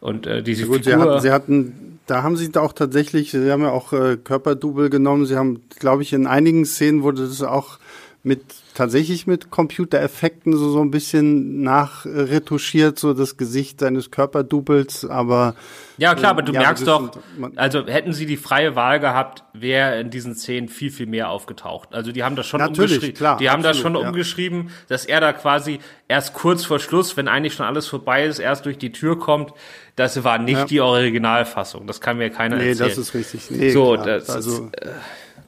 [0.00, 3.32] Und äh, diese gut, Figur, sie hatten, sie hatten, da haben sie da auch tatsächlich,
[3.32, 5.26] sie haben ja auch äh, Körperdouble genommen.
[5.26, 7.78] Sie haben, glaube ich, in einigen Szenen wurde das auch
[8.22, 8.42] mit
[8.78, 15.56] tatsächlich mit Computereffekten so, so ein bisschen nachretuschiert, so das Gesicht seines Körperdoubles, aber
[15.96, 17.10] ja, klar, aber du ja, merkst doch,
[17.56, 21.92] also hätten sie die freie Wahl gehabt, wäre in diesen Szenen viel, viel mehr aufgetaucht.
[21.92, 23.14] Also die haben das schon umgeschrieben.
[23.14, 24.08] Klar, die haben absolut, das schon ja.
[24.08, 28.38] umgeschrieben, dass er da quasi erst kurz vor Schluss, wenn eigentlich schon alles vorbei ist,
[28.38, 29.52] erst durch die Tür kommt.
[29.96, 30.64] Das war nicht ja.
[30.66, 31.88] die Originalfassung.
[31.88, 32.90] Das kann mir keiner nee, erzählen.
[32.90, 33.50] Nee, das ist richtig.
[33.50, 34.06] Nee, so, klar.
[34.06, 34.90] das also, ist äh,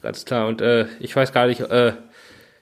[0.03, 0.49] ganz klar.
[0.49, 1.93] Und äh, ich weiß gar nicht, äh,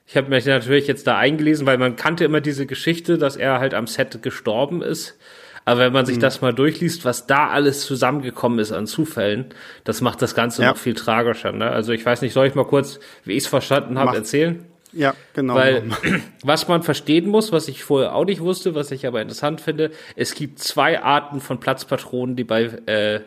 [0.09, 3.59] ich habe mich natürlich jetzt da eingelesen, weil man kannte immer diese Geschichte, dass er
[3.59, 5.19] halt am Set gestorben ist.
[5.65, 6.21] Aber wenn man sich mhm.
[6.21, 9.53] das mal durchliest, was da alles zusammengekommen ist an Zufällen,
[9.83, 10.69] das macht das Ganze ja.
[10.69, 11.51] noch viel tragischer.
[11.51, 11.69] Ne?
[11.69, 14.65] Also ich weiß nicht, soll ich mal kurz, wie ich es verstanden habe, erzählen?
[14.93, 15.53] Ja, genau.
[15.53, 15.83] Weil
[16.41, 19.91] was man verstehen muss, was ich vorher auch nicht wusste, was ich aber interessant finde,
[20.15, 23.19] es gibt zwei Arten von Platzpatronen, die bei äh,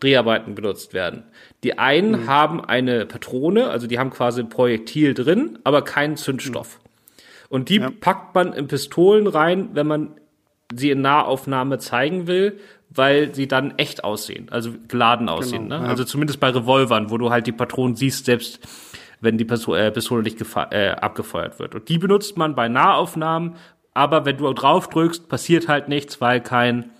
[0.00, 1.24] Dreharbeiten benutzt werden.
[1.62, 2.26] Die einen mhm.
[2.26, 6.78] haben eine Patrone, also die haben quasi ein Projektil drin, aber keinen Zündstoff.
[6.78, 6.88] Mhm.
[7.48, 7.90] Und die ja.
[7.90, 10.14] packt man in Pistolen rein, wenn man
[10.74, 12.58] sie in Nahaufnahme zeigen will,
[12.88, 15.64] weil sie dann echt aussehen, also geladen aussehen.
[15.64, 15.84] Genau, ne?
[15.84, 15.90] ja.
[15.90, 18.60] Also zumindest bei Revolvern, wo du halt die Patronen siehst, selbst
[19.20, 21.74] wenn die Pistole, äh, Pistole nicht äh, abgefeuert wird.
[21.74, 23.56] Und die benutzt man bei Nahaufnahmen,
[23.94, 26.90] aber wenn du drauf drückst, passiert halt nichts, weil kein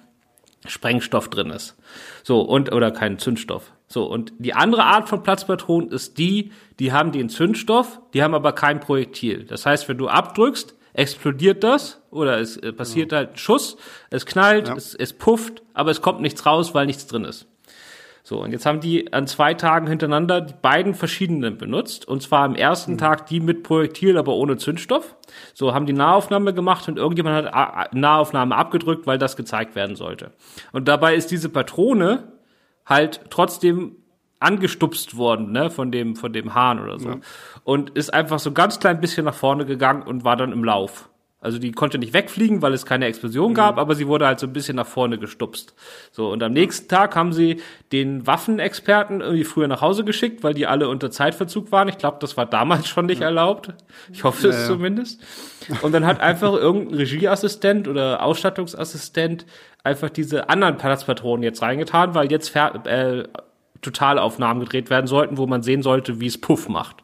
[0.67, 1.77] Sprengstoff drin ist.
[2.23, 3.73] So, und, oder kein Zündstoff.
[3.93, 8.34] So, und die andere Art von Platzpatronen ist die, die haben den Zündstoff, die haben
[8.34, 9.45] aber kein Projektil.
[9.45, 13.18] Das heißt, wenn du abdrückst, explodiert das oder es äh, passiert genau.
[13.18, 13.76] halt ein Schuss,
[14.09, 14.74] es knallt, ja.
[14.74, 17.47] es, es pufft, aber es kommt nichts raus, weil nichts drin ist.
[18.24, 22.09] So, und jetzt haben die an zwei Tagen hintereinander die beiden verschiedenen benutzt.
[22.09, 22.99] Und zwar am ersten mhm.
[22.99, 25.16] Tag die mit Projektil, aber ohne Zündstoff.
[25.53, 30.30] So, haben die Nahaufnahme gemacht und irgendjemand hat Nahaufnahme abgedrückt, weil das gezeigt werden sollte.
[30.70, 32.32] Und dabei ist diese Patrone
[32.87, 33.97] halt trotzdem
[34.41, 37.09] angestupst worden, ne, von dem, von dem Hahn oder so.
[37.11, 37.20] Ja.
[37.64, 41.09] Und ist einfach so ganz klein bisschen nach vorne gegangen und war dann im Lauf.
[41.43, 43.57] Also die konnte nicht wegfliegen, weil es keine Explosion mhm.
[43.57, 45.74] gab, aber sie wurde halt so ein bisschen nach vorne gestupst.
[46.12, 47.61] So, und am nächsten Tag haben sie
[47.91, 51.89] den Waffenexperten irgendwie früher nach Hause geschickt, weil die alle unter Zeitverzug waren.
[51.89, 53.26] Ich glaube, das war damals schon nicht ja.
[53.26, 53.74] erlaubt.
[54.12, 55.20] Ich hoffe ja, es zumindest.
[55.83, 59.45] Und dann hat einfach irgendein Regieassistent oder Ausstattungsassistent
[59.85, 63.24] einfach diese anderen Platzpatronen jetzt reingetan, weil jetzt äh,
[63.80, 66.97] Totalaufnahmen gedreht werden sollten, wo man sehen sollte, wie es Puff macht.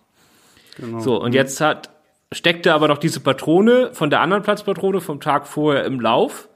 [0.76, 1.00] Genau.
[1.00, 1.90] So, und jetzt hat
[2.32, 6.48] steckte aber noch diese Patrone von der anderen Platzpatrone vom Tag vorher im Lauf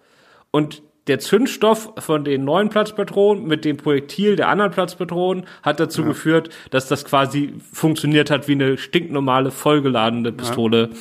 [0.51, 6.03] und der Zündstoff von den neuen Platzpatronen mit dem Projektil der anderen Platzpatronen hat dazu
[6.03, 6.09] ja.
[6.09, 10.91] geführt, dass das quasi funktioniert hat wie eine stinknormale vollgeladene Pistole.
[10.91, 10.97] Ja.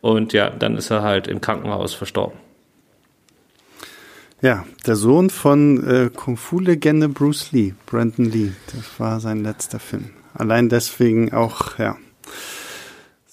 [0.00, 2.38] Und ja, dann ist er halt im Krankenhaus verstorben.
[4.40, 8.52] Ja, der Sohn von äh, Kung-Fu-Legende Bruce Lee, Brandon Lee.
[8.72, 10.10] Das war sein letzter Film.
[10.32, 11.96] Allein deswegen auch, ja,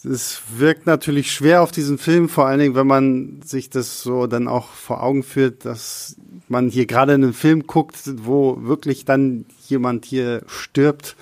[0.03, 4.25] es wirkt natürlich schwer auf diesen Film, vor allen Dingen, wenn man sich das so
[4.25, 6.15] dann auch vor Augen führt, dass
[6.47, 11.15] man hier gerade einen Film guckt, wo wirklich dann jemand hier stirbt,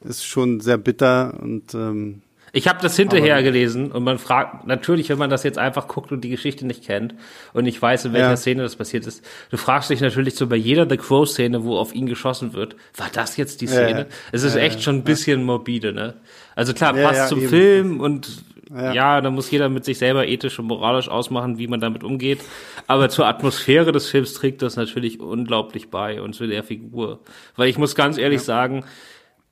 [0.00, 2.22] ist schon sehr bitter und ähm,
[2.54, 6.12] ich habe das hinterher gelesen und man fragt natürlich, wenn man das jetzt einfach guckt
[6.12, 7.12] und die Geschichte nicht kennt
[7.52, 8.36] und nicht weiß, in welcher ja.
[8.36, 11.76] Szene das passiert ist, du fragst dich natürlich so bei jeder The Crow Szene, wo
[11.76, 13.98] auf ihn geschossen wird, war das jetzt die Szene?
[13.98, 14.06] Ja.
[14.30, 16.14] Es ist ja, echt schon ein bisschen morbide, ne?
[16.54, 17.48] Also klar, passt zum eben.
[17.48, 18.92] Film und ja.
[18.92, 22.38] ja, da muss jeder mit sich selber ethisch und moralisch ausmachen, wie man damit umgeht.
[22.86, 27.18] Aber zur Atmosphäre des Films trägt das natürlich unglaublich bei und zu der Figur.
[27.56, 28.44] Weil ich muss ganz ehrlich ja.
[28.44, 28.84] sagen,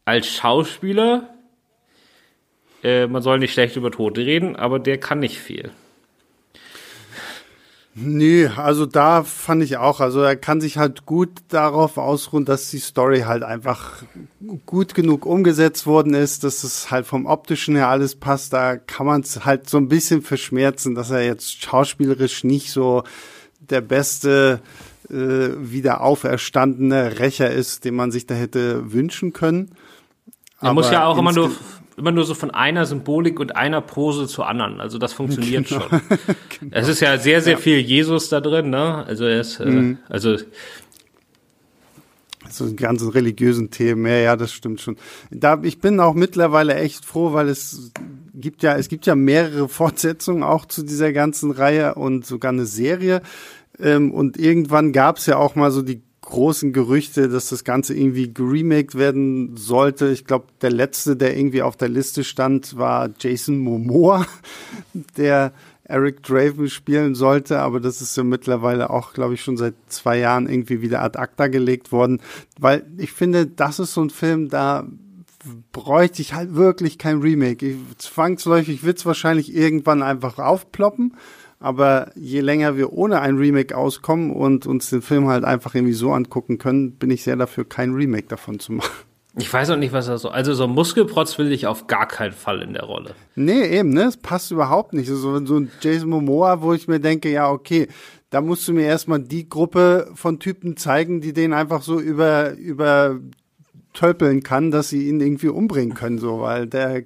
[0.04, 1.28] als Schauspieler
[2.82, 5.70] äh, man soll nicht schlecht über Tote reden, aber der kann nicht viel.
[7.94, 12.70] Nee, also da fand ich auch, also er kann sich halt gut darauf ausruhen, dass
[12.70, 14.02] die Story halt einfach
[14.64, 18.54] gut genug umgesetzt worden ist, dass es halt vom optischen her alles passt.
[18.54, 23.02] Da kann man es halt so ein bisschen verschmerzen, dass er jetzt schauspielerisch nicht so
[23.60, 24.60] der beste
[25.10, 29.74] äh, wieder auferstandene Rächer ist, den man sich da hätte wünschen können.
[30.62, 31.50] Er muss ja auch immer nur
[31.96, 34.80] immer nur so von einer Symbolik und einer Pose zur anderen.
[34.80, 35.82] Also das funktioniert genau.
[35.82, 36.00] schon.
[36.60, 36.70] genau.
[36.70, 37.58] Es ist ja sehr, sehr ja.
[37.58, 39.04] viel Jesus da drin, ne?
[39.06, 39.98] Also er ist, äh, mhm.
[40.08, 40.36] äh, also
[42.50, 44.96] so ganzen religiösen Themen, ja, ja, das stimmt schon.
[45.30, 47.92] Da, ich bin auch mittlerweile echt froh, weil es
[48.34, 52.66] gibt ja, es gibt ja mehrere Fortsetzungen auch zu dieser ganzen Reihe und sogar eine
[52.66, 53.22] Serie.
[53.78, 57.94] Ähm, und irgendwann gab es ja auch mal so die großen Gerüchte, dass das Ganze
[57.94, 60.08] irgendwie geremaked werden sollte.
[60.08, 64.26] Ich glaube, der letzte, der irgendwie auf der Liste stand, war Jason Momoa,
[65.16, 65.52] der
[65.84, 70.18] Eric Draven spielen sollte, aber das ist ja mittlerweile auch, glaube ich, schon seit zwei
[70.18, 72.20] Jahren irgendwie wieder ad acta gelegt worden,
[72.58, 74.86] weil ich finde, das ist so ein Film, da
[75.72, 77.66] bräuchte ich halt wirklich kein Remake.
[77.66, 81.14] Ich, zwangsläufig wird es wahrscheinlich irgendwann einfach aufploppen
[81.62, 85.94] aber je länger wir ohne ein Remake auskommen und uns den Film halt einfach irgendwie
[85.94, 88.90] so angucken können, bin ich sehr dafür, kein Remake davon zu machen.
[89.38, 90.28] Ich weiß auch nicht, was das so.
[90.28, 93.14] Also so ein Muskelprotz will ich auf gar keinen Fall in der Rolle.
[93.34, 94.02] Nee, eben, ne?
[94.02, 95.08] Es passt überhaupt nicht.
[95.08, 97.88] So, so ein Jason Momoa, wo ich mir denke, ja, okay,
[98.28, 102.52] da musst du mir erstmal die Gruppe von Typen zeigen, die den einfach so über,
[102.54, 103.20] über
[103.94, 107.04] tölpeln kann, dass sie ihn irgendwie umbringen können, so, weil der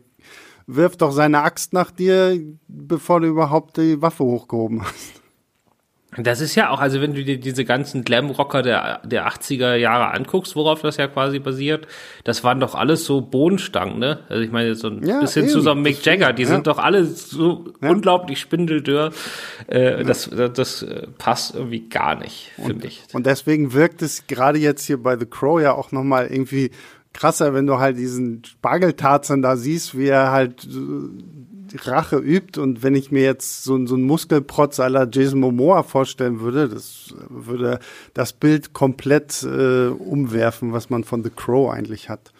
[0.66, 2.38] wirft doch seine Axt nach dir,
[2.68, 5.22] bevor du überhaupt die Waffe hochgehoben hast.
[6.18, 10.12] Das ist ja auch, also wenn du dir diese ganzen Glam-Rocker der, der 80er Jahre
[10.14, 11.86] anguckst, worauf das ja quasi basiert,
[12.24, 14.20] das waren doch alles so Bohnenstangen, ne?
[14.30, 15.52] Also ich meine, so ein Ja, bisschen eben.
[15.52, 16.48] zu so einem Mick Jagger, die Ja.
[16.48, 17.90] sind doch alle so Ja.
[17.90, 19.12] unglaublich spindeldürr.
[19.66, 23.02] Äh, das, das, das äh, passt irgendwie gar nicht, finde ich.
[23.12, 26.70] Und deswegen wirkt es gerade jetzt hier bei The Crow ja auch nochmal irgendwie
[27.16, 30.68] krasser, wenn du halt diesen Spargeltarzan da siehst, wie er halt äh,
[31.72, 32.60] die Rache übt.
[32.60, 37.14] Und wenn ich mir jetzt so, so einen Muskelprotz aller Jason Momoa vorstellen würde, das
[37.28, 37.80] würde
[38.14, 42.32] das Bild komplett äh, umwerfen, was man von The Crow eigentlich hat.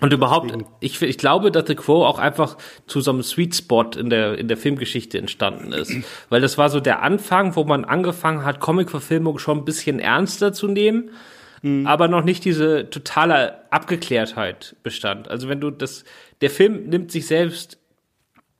[0.00, 2.56] Und überhaupt, ich, ich glaube, dass The Crow auch einfach
[2.88, 5.92] zu so einem Sweet Spot in der, in der Filmgeschichte entstanden ist.
[6.28, 10.52] Weil das war so der Anfang, wo man angefangen hat, Comic-Verfilmung schon ein bisschen ernster
[10.52, 11.10] zu nehmen,
[11.86, 15.28] aber noch nicht diese totale Abgeklärtheit bestand.
[15.28, 16.04] Also wenn du das,
[16.40, 17.78] der Film nimmt sich selbst,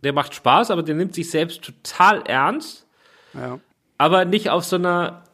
[0.04, 2.86] der macht Spaß, aber der nimmt sich selbst total ernst
[3.34, 3.58] Ja.
[3.98, 5.24] aber nicht auf so einer,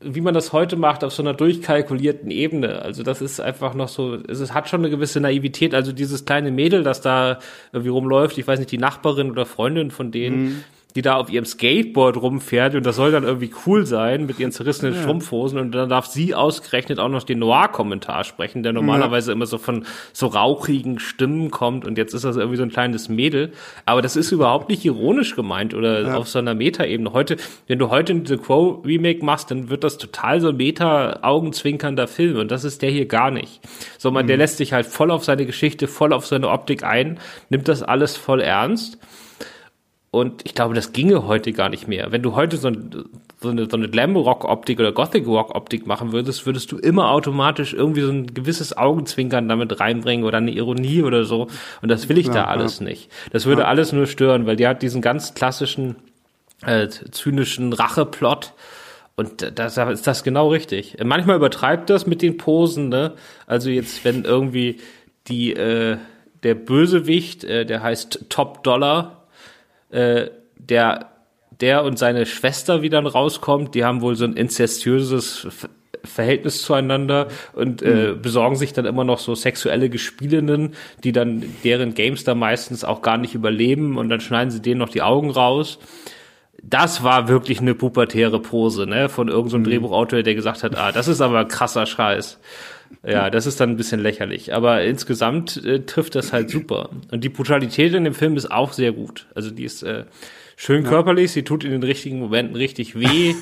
[0.00, 2.82] wie man das heute macht, auf so einer durchkalkulierten Ebene.
[2.82, 5.74] Also das ist einfach noch so, es hat schon eine gewisse Naivität.
[5.74, 7.38] Also dieses kleine Mädel, das da
[7.72, 10.64] irgendwie rumläuft, ich weiß nicht, die Nachbarin oder Freundin von denen,
[10.94, 14.52] die da auf ihrem Skateboard rumfährt und das soll dann irgendwie cool sein mit ihren
[14.52, 19.46] zerrissenen Strumpfhosen und dann darf sie ausgerechnet auch noch den Noir-Kommentar sprechen, der normalerweise immer
[19.46, 23.50] so von so rauchigen Stimmen kommt und jetzt ist das irgendwie so ein kleines Mädel.
[23.86, 27.12] Aber das ist überhaupt nicht ironisch gemeint oder auf so einer Meta-Ebene.
[27.12, 32.06] Heute, wenn du heute The Crow Remake machst, dann wird das total so ein Meta-augenzwinkernder
[32.06, 33.60] Film und das ist der hier gar nicht.
[33.98, 37.18] So, man, der lässt sich halt voll auf seine Geschichte, voll auf seine Optik ein,
[37.50, 38.98] nimmt das alles voll ernst.
[40.14, 42.12] Und ich glaube, das ginge heute gar nicht mehr.
[42.12, 43.04] Wenn du heute so, ein,
[43.40, 48.12] so eine, so eine Glam-Rock-Optik oder Gothic-Rock-Optik machen würdest, würdest du immer automatisch irgendwie so
[48.12, 51.48] ein gewisses Augenzwinkern damit reinbringen oder eine Ironie oder so.
[51.82, 53.10] Und das will ich da Ja, alles nicht.
[53.32, 55.96] Das würde alles nur stören, weil die hat diesen ganz klassischen,
[56.64, 58.52] äh, zynischen Racheplot.
[59.16, 60.96] Und da da ist das genau richtig.
[61.04, 63.14] Manchmal übertreibt das mit den Posen, ne?
[63.48, 64.78] Also jetzt, wenn irgendwie
[65.26, 65.96] die, äh,
[66.44, 69.23] der Bösewicht, äh, der heißt Top Dollar,
[69.94, 71.10] äh, der,
[71.60, 75.68] der und seine Schwester wieder rauskommt, die haben wohl so ein inzestiöses Ver-
[76.06, 81.94] Verhältnis zueinander und äh, besorgen sich dann immer noch so sexuelle Gespielinnen, die dann deren
[81.94, 85.30] Games da meistens auch gar nicht überleben und dann schneiden sie denen noch die Augen
[85.30, 85.78] raus.
[86.62, 90.76] Das war wirklich eine pubertäre Pose, ne, von irgendeinem so einem Drehbuchautor, der gesagt hat,
[90.76, 92.38] ah, das ist aber krasser Scheiß.
[93.02, 94.54] Ja, das ist dann ein bisschen lächerlich.
[94.54, 96.90] Aber insgesamt äh, trifft das halt super.
[97.10, 99.26] Und die Brutalität in dem Film ist auch sehr gut.
[99.34, 100.04] Also die ist äh,
[100.56, 103.34] schön körperlich, sie tut in den richtigen Momenten richtig weh.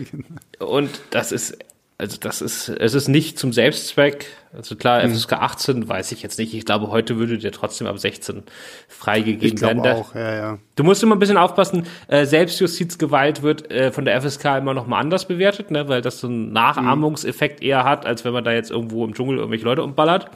[0.58, 1.58] Und das ist,
[2.00, 4.26] also das ist, es ist nicht zum Selbstzweck.
[4.54, 6.54] Also klar, FSK 18 weiß ich jetzt nicht.
[6.54, 8.42] Ich glaube, heute würde der trotzdem ab 16
[8.88, 9.80] freigegeben Ich werden.
[9.80, 10.58] auch, ja, ja.
[10.76, 14.86] Du musst immer ein bisschen aufpassen, äh, Selbstjustizgewalt wird äh, von der FSK immer noch
[14.86, 18.52] mal anders bewertet, ne, weil das so einen Nachahmungseffekt eher hat, als wenn man da
[18.52, 20.30] jetzt irgendwo im Dschungel irgendwelche Leute umballert.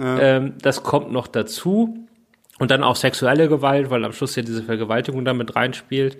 [0.00, 1.96] Ähm, das kommt noch dazu.
[2.58, 6.18] Und dann auch sexuelle Gewalt, weil am Schluss ja diese Vergewaltigung damit reinspielt.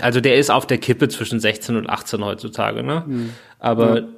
[0.00, 3.04] Also der ist auf der Kippe zwischen 16 und 18 heutzutage, ne?
[3.64, 4.08] Aber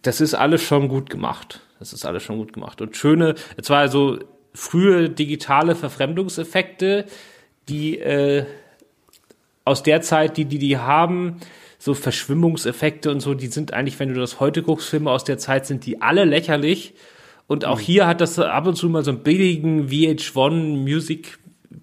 [0.00, 1.60] das ist alles schon gut gemacht.
[1.78, 2.80] Das ist alles schon gut gemacht.
[2.80, 4.18] Und schöne, es war so
[4.54, 7.04] frühe digitale Verfremdungseffekte,
[7.68, 8.46] die äh,
[9.66, 11.36] aus der Zeit, die die, die haben,
[11.78, 15.36] so Verschwimmungseffekte und so, die sind eigentlich, wenn du das heute guckst, Filme aus der
[15.36, 16.94] Zeit, sind die alle lächerlich.
[17.46, 21.38] Und auch hier hat das ab und zu mal so einen billigen VH1 Music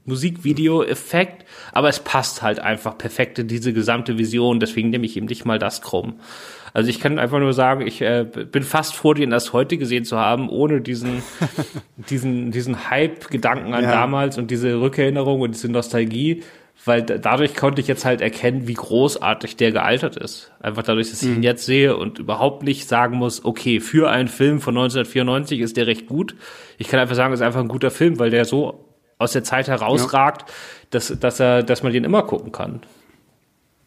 [0.06, 5.26] Musikvideo-Effekt, aber es passt halt einfach perfekt in diese gesamte Vision, deswegen nehme ich ihm
[5.26, 6.20] nicht mal das krumm.
[6.76, 10.03] Also ich kann einfach nur sagen, ich äh, bin fast froh, den erst heute gesehen
[10.03, 11.23] zu haben, ohne diesen,
[12.09, 13.91] diesen, diesen Hype-Gedanken an Ja.
[13.91, 16.43] damals und diese Rückerinnerung und diese Nostalgie,
[16.84, 20.51] weil da- dadurch konnte ich jetzt halt erkennen, wie großartig der gealtert ist.
[20.59, 24.28] Einfach dadurch, dass ich ihn jetzt sehe und überhaupt nicht sagen muss, okay, für einen
[24.28, 26.36] Film von 1994 ist der recht gut.
[26.78, 28.84] Ich kann einfach sagen, es ist einfach ein guter Film, weil der so
[29.17, 30.51] aus der Zeit herausragt,
[30.89, 32.82] dass, dass er, dass man den immer gucken kann.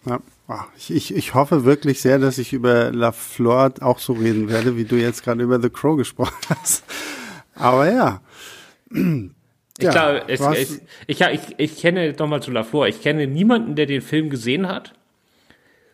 [0.08, 0.20] Ja.
[0.48, 4.48] Ah, Ich, ich, ich hoffe wirklich sehr, dass ich über La Flor auch so reden
[4.48, 6.84] werde, wie du jetzt gerade über The Crow gesprochen hast.
[7.54, 8.20] Aber ja.
[8.90, 13.76] Ich Ja, glaube, es, es, ich, ich, ich kenne nochmal zu Lafleur, ich kenne niemanden,
[13.76, 14.94] der den Film gesehen hat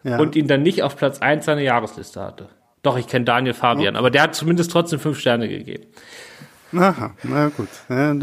[0.05, 0.19] ja.
[0.19, 2.49] und ihn dann nicht auf Platz 1 seiner Jahresliste hatte.
[2.83, 5.85] Doch, ich kenne Daniel Fabian, aber der hat zumindest trotzdem fünf Sterne gegeben.
[6.77, 7.69] Aha, na gut.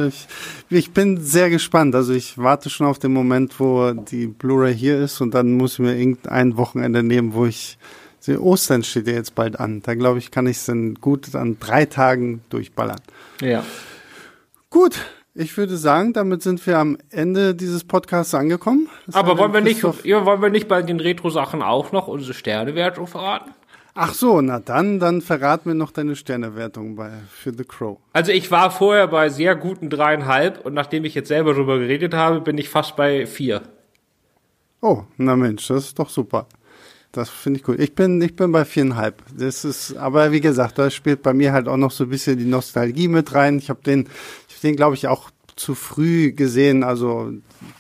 [0.08, 0.28] Ich,
[0.70, 1.96] ich bin sehr gespannt.
[1.96, 5.74] Also ich warte schon auf den Moment, wo die Blu-ray hier ist und dann muss
[5.74, 7.78] ich mir irgendein Wochenende nehmen, wo ich
[8.20, 9.82] sehe, Ostern steht ja jetzt bald an.
[9.82, 13.02] Da glaube ich, kann ich es dann gut an drei Tagen durchballern.
[13.42, 13.64] Ja.
[14.70, 14.98] Gut,
[15.34, 18.90] Ich würde sagen, damit sind wir am Ende dieses Podcasts angekommen.
[19.06, 22.34] Das Aber wollen wir, nicht, ja, wollen wir nicht bei den Retro-Sachen auch noch unsere
[22.34, 23.52] Sternewertung verraten?
[23.94, 27.98] Ach so, na dann, dann verrat mir noch deine Sternewertung bei, für The Crow.
[28.14, 32.14] Also ich war vorher bei sehr guten dreieinhalb und nachdem ich jetzt selber drüber geredet
[32.14, 33.62] habe, bin ich fast bei vier.
[34.82, 36.48] Oh, na Mensch, das ist doch super.
[37.12, 37.80] Das finde ich gut.
[37.80, 39.22] Ich bin, ich bin bei viereinhalb.
[39.38, 42.38] Das ist, aber wie gesagt, da spielt bei mir halt auch noch so ein bisschen
[42.38, 43.58] die Nostalgie mit rein.
[43.58, 44.08] Ich habe den,
[44.48, 46.84] ich hab den, glaube ich, auch zu früh gesehen.
[46.84, 47.34] Also,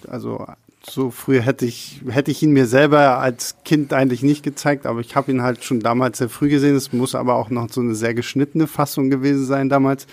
[0.07, 0.45] also
[0.83, 4.99] so früh hätte ich, hätte ich ihn mir selber als Kind eigentlich nicht gezeigt, aber
[4.99, 6.75] ich habe ihn halt schon damals sehr früh gesehen.
[6.75, 10.07] Es muss aber auch noch so eine sehr geschnittene Fassung gewesen sein damals.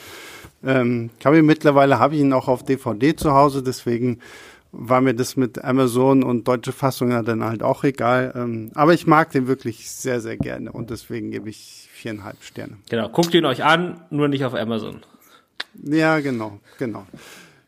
[0.65, 4.19] Ähm, ich habe ihn mittlerweile, habe ich ihn auch auf DVD zu Hause, deswegen
[4.71, 8.33] war mir das mit Amazon und deutsche Fassung ja dann halt auch egal.
[8.37, 12.77] Ähm, aber ich mag den wirklich sehr, sehr gerne und deswegen gebe ich viereinhalb Sterne.
[12.91, 15.01] Genau, guckt ihn euch an, nur nicht auf Amazon.
[15.83, 17.07] Ja, genau, genau.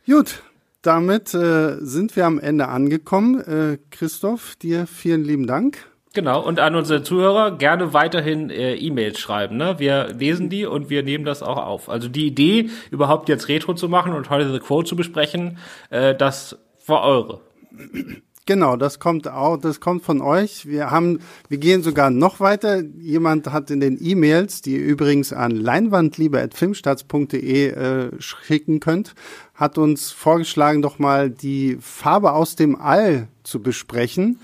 [0.06, 0.42] Gut,
[0.82, 3.40] damit äh, sind wir am Ende angekommen.
[3.40, 5.86] Äh, Christoph, dir vielen lieben Dank.
[6.12, 9.56] Genau, und an unsere Zuhörer gerne weiterhin äh, E-Mails schreiben.
[9.56, 9.76] Ne?
[9.78, 11.88] Wir lesen die und wir nehmen das auch auf.
[11.88, 15.58] Also die Idee, überhaupt jetzt Retro zu machen und heute The Quote zu besprechen,
[15.90, 17.40] äh, das war eure.
[18.50, 20.66] Genau, das kommt auch, das kommt von euch.
[20.66, 22.82] Wir haben, wir gehen sogar noch weiter.
[22.98, 29.14] Jemand hat in den E-Mails, die ihr übrigens an leinwandliebe.filmstarts.de äh, schicken könnt,
[29.60, 34.40] hat uns vorgeschlagen, doch mal die Farbe aus dem All zu besprechen.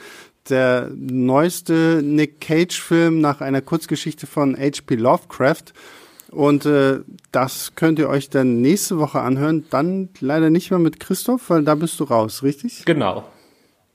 [0.50, 4.94] Der neueste Nick Cage-Film nach einer Kurzgeschichte von H.P.
[4.94, 5.72] Lovecraft.
[6.30, 7.00] Und äh,
[7.32, 9.64] das könnt ihr euch dann nächste Woche anhören.
[9.70, 12.84] Dann leider nicht mehr mit Christoph, weil da bist du raus, richtig?
[12.84, 13.24] Genau.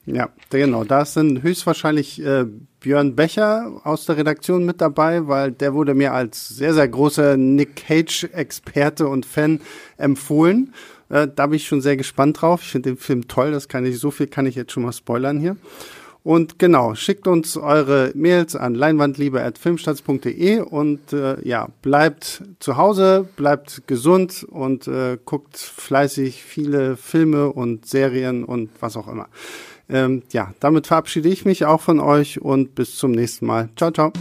[0.08, 0.84] Ja, genau.
[0.84, 2.46] Da ist dann höchstwahrscheinlich äh,
[2.80, 7.38] Björn Becher aus der Redaktion mit dabei, weil der wurde mir als sehr, sehr großer
[7.38, 9.62] Nick Cage-Experte und Fan
[9.98, 10.74] empfohlen.
[11.12, 12.62] Äh, da bin ich schon sehr gespannt drauf.
[12.64, 13.52] Ich finde den Film toll.
[13.52, 15.58] Das kann ich, so viel kann ich jetzt schon mal spoilern hier.
[16.24, 23.88] Und genau, schickt uns eure Mails an leinwandliebe.filmstarts.de und äh, ja, bleibt zu Hause, bleibt
[23.88, 29.30] gesund und äh, guckt fleißig viele Filme und Serien und was auch immer.
[29.90, 33.70] Ähm, ja, damit verabschiede ich mich auch von euch und bis zum nächsten Mal.
[33.76, 34.14] Ciao, ciao.